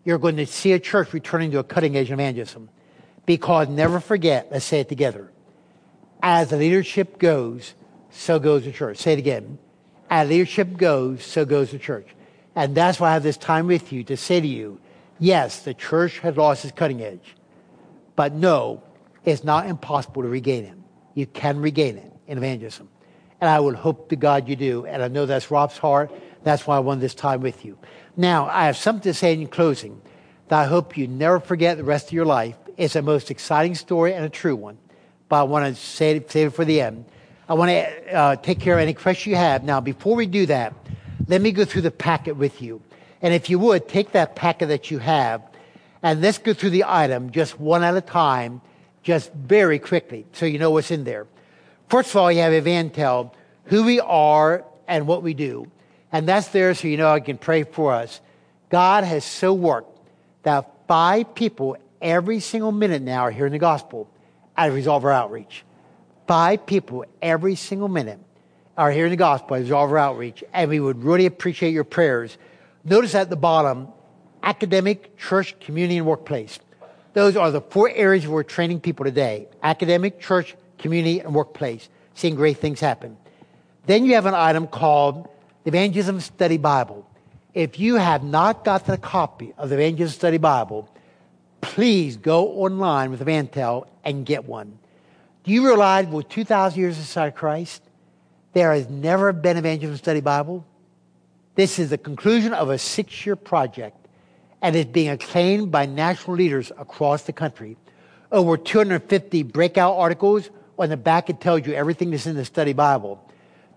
[0.05, 2.69] you're going to see a church returning to a cutting edge evangelism.
[3.25, 5.31] Because never forget, let's say it together.
[6.21, 7.73] As the leadership goes,
[8.11, 8.97] so goes the church.
[8.97, 9.57] Say it again.
[10.09, 12.07] As leadership goes, so goes the church.
[12.55, 14.79] And that's why I have this time with you to say to you,
[15.19, 17.35] yes, the church has lost its cutting edge.
[18.15, 18.83] But no,
[19.23, 20.73] it's not impossible to regain it.
[21.13, 22.89] You can regain it in evangelism.
[23.41, 24.85] And I would hope to God you do.
[24.85, 26.11] And I know that's Rob's heart.
[26.43, 27.77] That's why I want this time with you.
[28.17, 30.01] Now, I have something to say in closing
[30.49, 32.55] that I hope you never forget the rest of your life.
[32.75, 34.77] It's a most exciting story and a true one.
[35.29, 37.05] But I want to say it, save it for the end.
[37.47, 39.63] I want to uh, take care of any questions you have.
[39.63, 40.73] Now, before we do that,
[41.29, 42.81] let me go through the packet with you.
[43.21, 45.43] And if you would, take that packet that you have
[46.01, 48.61] and let's go through the item just one at a time,
[49.03, 51.27] just very quickly, so you know what's in there.
[51.87, 53.31] First of all, you have EvanTell,
[53.65, 55.69] who we are and what we do.
[56.11, 58.21] And that's there so you know I can pray for us.
[58.69, 59.99] God has so worked
[60.43, 64.09] that five people every single minute now are hearing the gospel
[64.57, 65.63] at Resolver Outreach.
[66.27, 68.19] Five people every single minute
[68.79, 72.37] are hearing the gospel at Resolver Outreach, and we would really appreciate your prayers.
[72.85, 73.89] Notice at the bottom,
[74.41, 76.59] academic, church, community, and workplace.
[77.11, 81.89] Those are the four areas we're training people today academic, church, community, and workplace.
[82.13, 83.17] Seeing great things happen.
[83.85, 85.27] Then you have an item called
[85.65, 87.05] the Evangelism Study Bible.
[87.53, 90.89] If you have not gotten a copy of the Evangelism Study Bible,
[91.59, 94.79] please go online with EvanTell and get one.
[95.43, 97.81] Do you realize with 2,000 years inside Christ,
[98.53, 100.65] there has never been an Evangelism Study Bible?
[101.55, 104.07] This is the conclusion of a six year project
[104.61, 107.77] and is being acclaimed by national leaders across the country.
[108.31, 110.49] Over 250 breakout articles.
[110.77, 113.21] On the back, it tells you everything that's in the study Bible.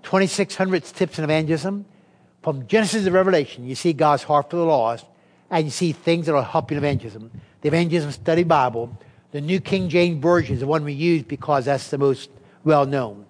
[0.04, 1.84] 2,600 tips in evangelism.
[2.42, 5.06] From Genesis to Revelation, you see God's heart for the lost,
[5.50, 7.30] and you see things that will help you in evangelism.
[7.60, 8.98] The Evangelism Study Bible,
[9.30, 12.30] the New King James Version is the one we use because that's the most
[12.64, 13.26] well known.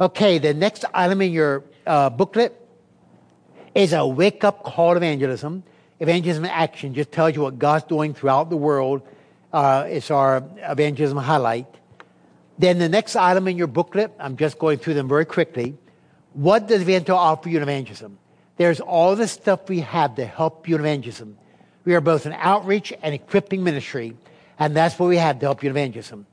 [0.00, 2.60] Okay, the next item in your uh, booklet
[3.76, 5.62] is a wake up call to evangelism.
[6.00, 9.02] Evangelism Action just tells you what God's doing throughout the world.
[9.52, 11.68] Uh, it's our evangelism highlight.
[12.58, 15.76] Then the next item in your booklet, I'm just going through them very quickly.
[16.32, 18.18] What does Evangelism offer you in evangelism?
[18.56, 21.38] There's all the stuff we have to help you in evangelism.
[21.84, 24.16] We are both an outreach and equipping ministry,
[24.58, 26.26] and that's what we have to help you in evangelism.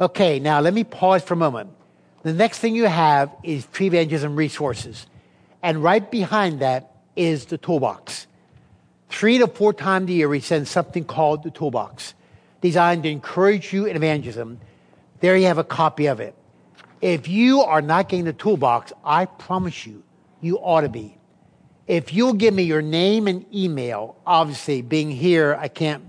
[0.00, 1.70] Okay, now let me pause for a moment.
[2.22, 5.06] The next thing you have is pre evangelism resources.
[5.62, 8.26] And right behind that is the toolbox.
[9.08, 12.14] Three to four times a year, we send something called the toolbox,
[12.60, 14.60] designed to encourage you in evangelism.
[15.20, 16.34] There you have a copy of it.
[17.00, 20.02] If you are not getting the toolbox, I promise you,
[20.40, 21.16] you ought to be.
[21.86, 26.04] If you'll give me your name and email, obviously being here, I can't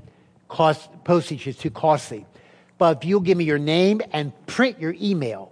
[0.48, 2.26] cost postage is too costly.
[2.78, 5.51] But if you'll give me your name and print your email,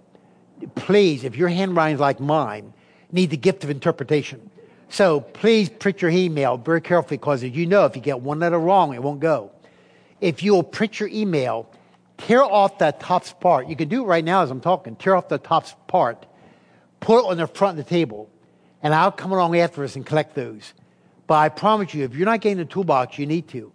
[0.74, 2.72] please, if your handwriting is like mine,
[3.12, 4.50] need the gift of interpretation.
[4.88, 8.58] So please print your email very carefully because you know, if you get one letter
[8.58, 9.52] wrong, it won't go.
[10.20, 11.70] If you'll print your email
[12.20, 13.68] tear off that top part.
[13.68, 14.96] You can do it right now as I'm talking.
[14.96, 16.26] Tear off the top part,
[17.00, 18.30] put it on the front of the table,
[18.82, 20.74] and I'll come along after afterwards and collect those.
[21.26, 23.72] But I promise you, if you're not getting the toolbox, you need to,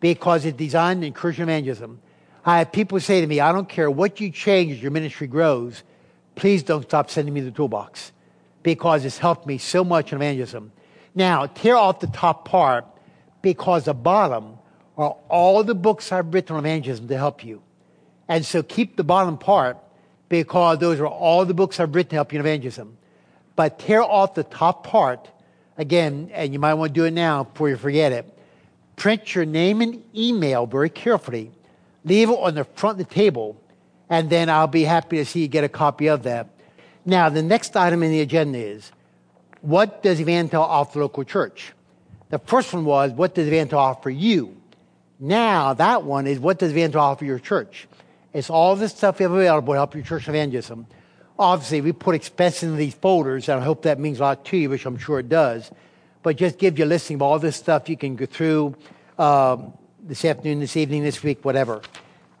[0.00, 2.00] because it's designed to encourage evangelism.
[2.44, 5.26] I have people say to me, I don't care what you change as your ministry
[5.26, 5.82] grows,
[6.38, 8.12] please don't stop sending me the toolbox,
[8.62, 10.70] because it's helped me so much in evangelism.
[11.14, 12.86] Now, tear off the top part,
[13.42, 14.58] because the bottom
[14.96, 17.62] are all the books I've written on evangelism to help you.
[18.28, 19.78] And so keep the bottom part
[20.28, 22.98] because those are all the books I've written to help you in evangelism.
[23.56, 25.30] But tear off the top part,
[25.76, 28.38] again, and you might want to do it now before you forget it.
[28.96, 31.52] Print your name and email very carefully.
[32.04, 33.60] Leave it on the front of the table,
[34.10, 36.48] and then I'll be happy to see you get a copy of that.
[37.04, 38.92] Now, the next item in the agenda is
[39.60, 41.72] what does EvanTell offer the local church?
[42.30, 44.56] The first one was what does EvanTell offer you?
[45.20, 47.88] Now, that one is what does evangelism offer your church?
[48.32, 50.86] It's all this stuff available to help your church evangelism.
[51.38, 54.56] Obviously, we put expenses in these folders, and I hope that means a lot to
[54.56, 55.70] you, which I'm sure it does.
[56.22, 58.76] But just give you a listing of all this stuff you can go through
[59.18, 61.80] um, this afternoon, this evening, this week, whatever.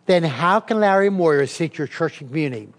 [0.08, 2.70] Then, how can Larry Moyer assist your church and community?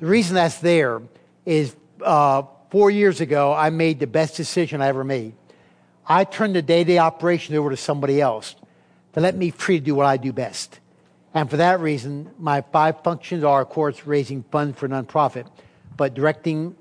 [0.00, 1.00] The reason that's there
[1.46, 5.34] is uh, four years ago, I made the best decision I ever made.
[6.08, 8.56] I turned the day to day operation over to somebody else
[9.12, 10.80] to let me free to do what I do best.
[11.32, 15.46] And for that reason, my five functions are, of course, raising funds for nonprofit,
[15.96, 16.74] but directing,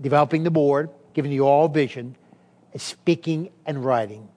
[0.00, 2.14] developing the board, giving you all vision,
[2.76, 4.28] speaking and writing.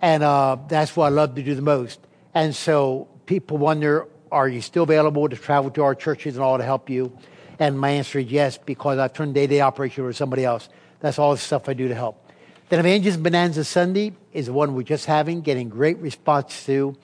[0.00, 2.00] And uh, that's what I love to do the most.
[2.32, 6.58] And so people wonder, are you still available to travel to our churches and all
[6.58, 7.16] to help you?
[7.58, 10.44] And my answer is yes, because I've turned day to day operation over to somebody
[10.44, 10.68] else.
[11.00, 12.18] That's all the stuff I do to help.
[12.70, 16.96] Then Evangelism Bonanza Sunday is the one we're just having, getting great response to.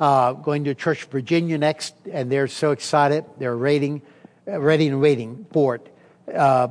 [0.00, 3.26] Uh, going to Church Virginia next, and they're so excited.
[3.38, 4.00] They're waiting,
[4.48, 5.94] uh, ready and waiting for it.
[6.34, 6.68] Uh,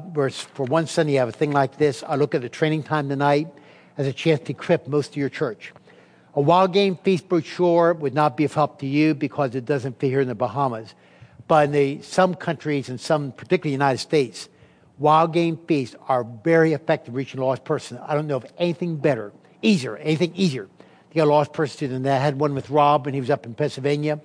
[0.54, 2.04] for one Sunday, you have a thing like this.
[2.04, 3.48] I look at the training time tonight
[4.00, 5.74] as a chance to equip most of your church.
[6.36, 10.00] A wild game feast brochure would not be of help to you because it doesn't
[10.00, 10.94] fit here in the Bahamas.
[11.48, 14.48] But in the, some countries and some, particularly the United States,
[15.00, 18.00] wild game feasts are very effective reaching a lost person.
[18.06, 19.32] I don't know of anything better,
[19.64, 22.22] easier, anything easier to get a lost person to than that.
[22.22, 24.20] I had one with Rob when he was up in Pennsylvania.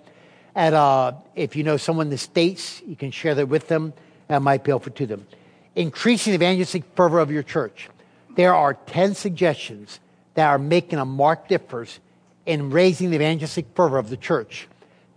[0.54, 3.94] And uh, if you know someone in the States, you can share that with them.
[4.28, 5.26] That might be helpful to them.
[5.74, 7.88] Increasing the evangelistic fervor of your church.
[8.36, 10.00] There are 10 suggestions
[10.34, 12.00] that are making a marked difference
[12.46, 14.68] in raising the evangelistic fervor of the church.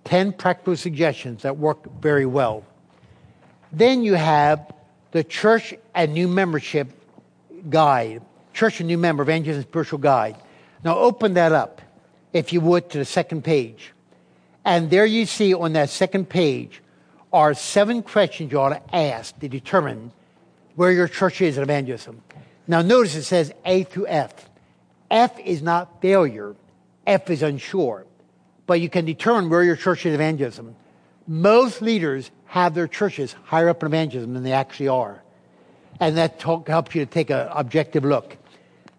[0.05, 2.63] 10 practical suggestions that work very well.
[3.71, 4.71] Then you have
[5.11, 6.87] the church and new membership
[7.69, 8.21] guide,
[8.53, 10.37] church and new member evangelism spiritual guide.
[10.83, 11.81] Now open that up,
[12.31, 13.93] if you would, to the second page.
[14.63, 16.81] And there you see on that second page
[17.33, 20.11] are seven questions you ought to ask to determine
[20.75, 22.21] where your church is in evangelism.
[22.67, 24.46] Now notice it says A through F.
[25.09, 26.55] F is not failure.
[27.05, 28.05] F is unsure.
[28.65, 30.75] But you can determine where your church is evangelism.
[31.27, 35.21] Most leaders have their churches higher up in evangelism than they actually are.
[35.99, 38.37] And that talk, helps you to take an objective look.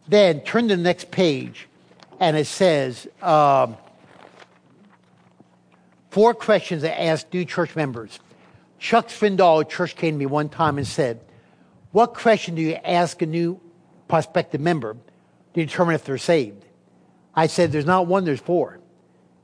[0.08, 1.68] Then turn to the next page,
[2.18, 3.76] and it says um,
[6.10, 8.18] four questions that ask new church members.
[8.78, 11.20] Chuck Swindoll church came to me one time and said,
[11.92, 13.60] What question do you ask a new
[14.08, 14.96] prospective member
[15.58, 16.64] to determine if they're saved?
[17.34, 18.78] I said, There's not one, there's four.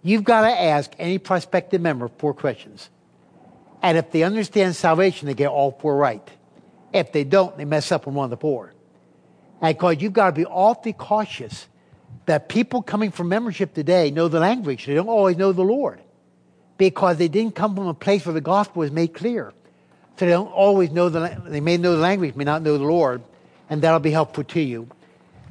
[0.03, 2.91] You've got to ask any prospective member four questions.
[3.83, 6.27] And if they understand salvation, they get all four right.
[6.93, 8.73] If they don't, they mess up on one of the four.
[9.61, 11.67] And because you've got to be awfully cautious
[12.27, 14.87] that people coming from membership today know the language.
[14.87, 16.01] They don't always know the Lord
[16.79, 19.53] because they didn't come from a place where the gospel was made clear.
[20.17, 22.85] So they don't always know the, they may know the language, may not know the
[22.85, 23.23] Lord,
[23.69, 24.89] and that'll be helpful to you.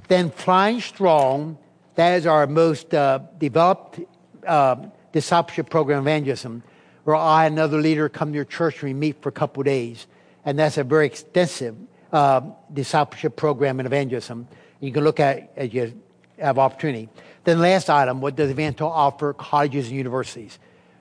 [0.07, 1.57] Then flying strong,
[1.95, 3.99] that is our most uh, developed
[4.45, 4.75] uh,
[5.11, 6.63] discipleship program, evangelism
[7.03, 9.63] where I and another leader come to your church and we meet for a couple
[9.63, 10.07] days.
[10.45, 11.75] And that's a very extensive
[12.11, 12.41] uh,
[12.71, 14.47] discipleship program in evangelism.
[14.79, 15.93] You can look at as you
[16.39, 17.09] have opportunity.
[17.43, 20.59] Then last item, what does EvanTell offer colleges and universities?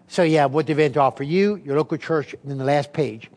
[0.09, 3.30] So yeah, what does EvanTell offer you, your local church, and then the last page,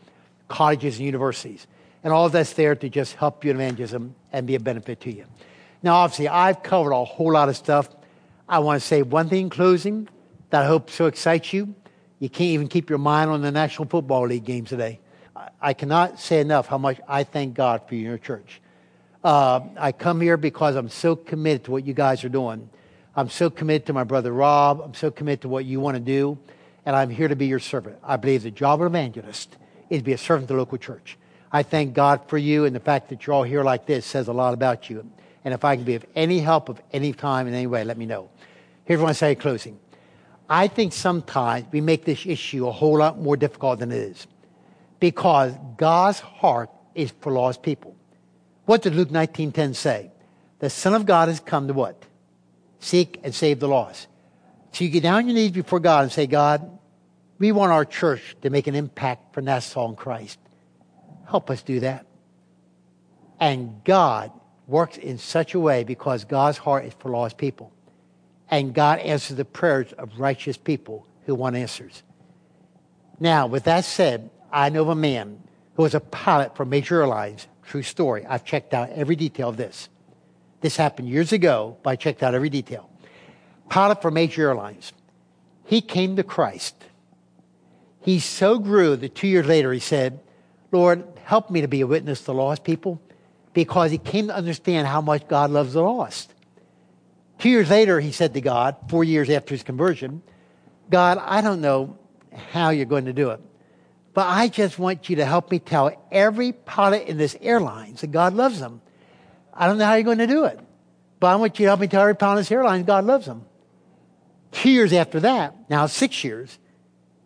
[0.48, 1.66] colleges and universities.
[2.04, 5.00] And all of that's there to just help you in evangelism and be a benefit
[5.02, 5.24] to you.
[5.82, 7.88] Now, obviously, I've covered a whole lot of stuff.
[8.48, 10.08] I want to say one thing in closing
[10.50, 11.74] that I hope so excites you.
[12.18, 15.00] You can't even keep your mind on the National Football League games today.
[15.60, 18.60] I cannot say enough how much I thank God for your church.
[19.22, 22.70] Uh, I come here because I'm so committed to what you guys are doing.
[23.16, 24.80] I'm so committed to my brother Rob.
[24.80, 26.38] I'm so committed to what you want to do.
[26.84, 27.98] And I'm here to be your servant.
[28.04, 29.56] I believe the job of an evangelist
[29.90, 31.18] is to be a servant to the local church.
[31.50, 34.28] I thank God for you, and the fact that you're all here like this says
[34.28, 35.10] a lot about you.
[35.46, 37.96] And if I can be of any help of any time in any way, let
[37.96, 38.28] me know.
[38.84, 39.78] Here's what I say in closing.
[40.50, 44.26] I think sometimes we make this issue a whole lot more difficult than it is
[44.98, 47.94] because God's heart is for lost people.
[48.64, 50.10] What did Luke 19:10 say?
[50.58, 52.02] The Son of God has come to what?
[52.80, 54.08] Seek and save the lost.
[54.72, 56.76] So you get down on your knees before God and say, God,
[57.38, 60.40] we want our church to make an impact for Nassau and Christ.
[61.28, 62.04] Help us do that.
[63.38, 64.32] And God
[64.66, 67.72] works in such a way because God's heart is for lost people
[68.50, 72.02] and God answers the prayers of righteous people who want answers.
[73.18, 75.42] Now, with that said, I know of a man
[75.74, 77.46] who was a pilot for major airlines.
[77.62, 78.24] True story.
[78.26, 79.88] I've checked out every detail of this.
[80.60, 82.88] This happened years ago, but I checked out every detail.
[83.68, 84.92] Pilot for major airlines.
[85.64, 86.76] he came to Christ.
[88.00, 90.20] He so grew that two years later he said,
[90.70, 93.02] Lord, help me to be a witness to lost people
[93.56, 96.30] because he came to understand how much God loves the lost.
[97.38, 100.20] Two years later, he said to God, four years after his conversion,
[100.90, 101.96] God, I don't know
[102.52, 103.40] how you're going to do it,
[104.12, 108.08] but I just want you to help me tell every pilot in this airlines that
[108.08, 108.82] God loves them.
[109.54, 110.60] I don't know how you're going to do it,
[111.18, 113.24] but I want you to help me tell every pilot in this airlines God loves
[113.24, 113.46] them.
[114.52, 116.58] Two years after that, now six years,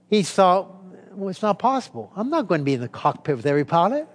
[0.09, 0.77] he thought,
[1.11, 2.13] well, it's not possible.
[2.15, 4.07] I'm not going to be in the cockpit with every pilot.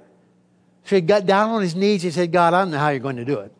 [0.85, 2.99] So he got down on his knees and said, God, I don't know how you're
[2.99, 3.51] going to do it.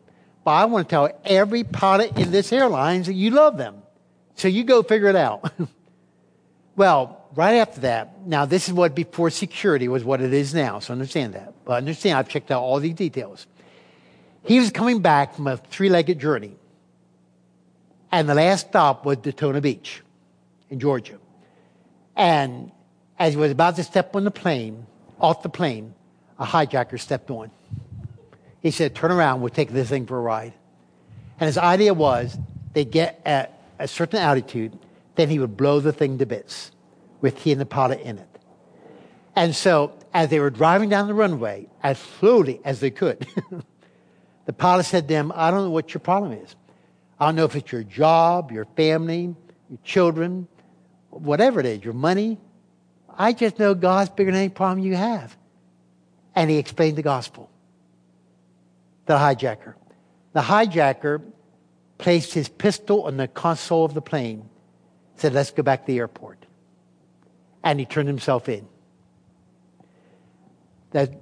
[0.44, 3.82] But I want to tell every pilot in this airline that you love them.
[4.36, 5.50] So you go figure it out.
[6.76, 10.78] well, right after that, now this is what before security was what it is now.
[10.78, 11.52] So understand that.
[11.64, 13.46] But understand, I've checked out all these details.
[14.44, 16.54] He was coming back from a three legged journey.
[18.12, 20.00] And the last stop was Daytona Beach
[20.70, 21.18] in Georgia.
[22.14, 22.70] And
[23.18, 24.86] as he was about to step on the plane,
[25.20, 25.94] off the plane,
[26.38, 27.50] a hijacker stepped on.
[28.60, 30.52] He said, Turn around, we'll take this thing for a ride.
[31.38, 32.38] And his idea was
[32.72, 34.78] they get at a certain altitude,
[35.16, 36.70] then he would blow the thing to bits
[37.20, 38.28] with he and the pilot in it.
[39.34, 43.26] And so, as they were driving down the runway, as slowly as they could,
[44.46, 46.56] the pilot said to them, I don't know what your problem is.
[47.18, 49.34] I don't know if it's your job, your family,
[49.68, 50.48] your children,
[51.10, 52.38] whatever it is, your money.
[53.16, 55.36] I just know God's bigger than any problem you have.
[56.36, 57.50] And he explained the gospel.
[59.06, 59.74] The hijacker.
[60.34, 61.22] The hijacker
[61.98, 64.48] placed his pistol on the console of the plane,
[65.16, 66.44] said, Let's go back to the airport.
[67.64, 68.68] And he turned himself in.
[70.90, 71.16] The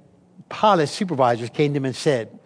[0.49, 2.37] pilot supervisors came to him and said,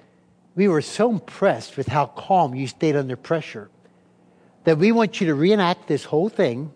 [0.56, 3.70] We were so impressed with how calm you stayed under pressure
[4.64, 6.72] that we want you to reenact this whole thing.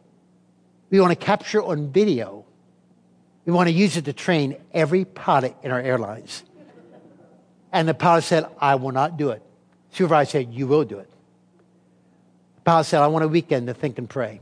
[0.90, 2.46] We want to capture on video
[3.46, 6.44] we want to use it to train every pilot in our airlines.
[7.72, 9.42] And the pilot said, I will not do it.
[9.92, 11.10] Supervisor said, You will do it.
[12.56, 14.42] The pilot said, I want a weekend to think and pray.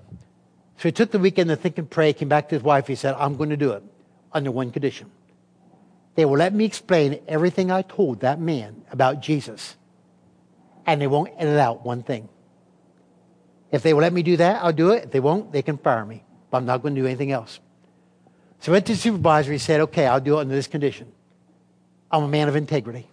[0.78, 2.88] So he took the weekend to think and pray, came back to his wife.
[2.88, 3.84] He said, I'm going to do it
[4.34, 5.10] under one condition.
[6.16, 9.76] They will let me explain everything I told that man about Jesus,
[10.86, 12.28] and they won't edit out one thing.
[13.72, 15.06] If they will let me do that, I'll do it.
[15.06, 16.24] If they won't, they can fire me.
[16.50, 17.60] But I'm not going to do anything else.
[18.62, 19.52] So I went to the supervisor.
[19.52, 21.12] He said, okay, I'll do it under this condition.
[22.12, 23.08] I'm a man of integrity.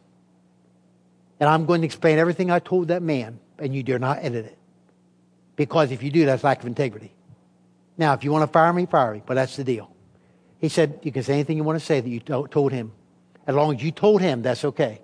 [1.41, 4.45] And I'm going to explain everything I told that man, and you dare not edit
[4.45, 4.59] it.
[5.57, 7.13] Because if you do, that's lack of integrity.
[7.97, 9.91] Now, if you want to fire me, fire me, but that's the deal.
[10.61, 12.93] He said, you can say anything you want to say that you told him.
[13.47, 15.01] As long as you told him, that's okay.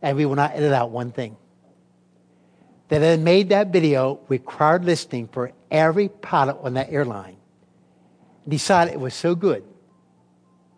[0.00, 1.36] And we will not edit out one thing.
[2.88, 7.37] They then made that video required listening for every pilot on that airline
[8.48, 9.64] decided it was so good,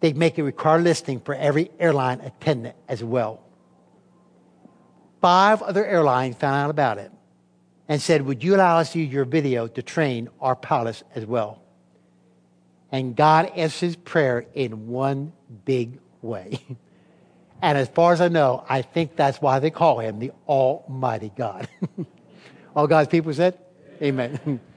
[0.00, 3.40] they'd make a required listing for every airline attendant as well.
[5.20, 7.12] Five other airlines found out about it
[7.88, 11.26] and said, Would you allow us to use your video to train our pilots as
[11.26, 11.62] well?
[12.90, 15.32] And God answers his prayer in one
[15.64, 16.58] big way.
[17.62, 21.30] and as far as I know, I think that's why they call him the Almighty
[21.36, 21.68] God.
[22.76, 23.58] All God's people said,
[24.02, 24.40] Amen.
[24.46, 24.60] Amen.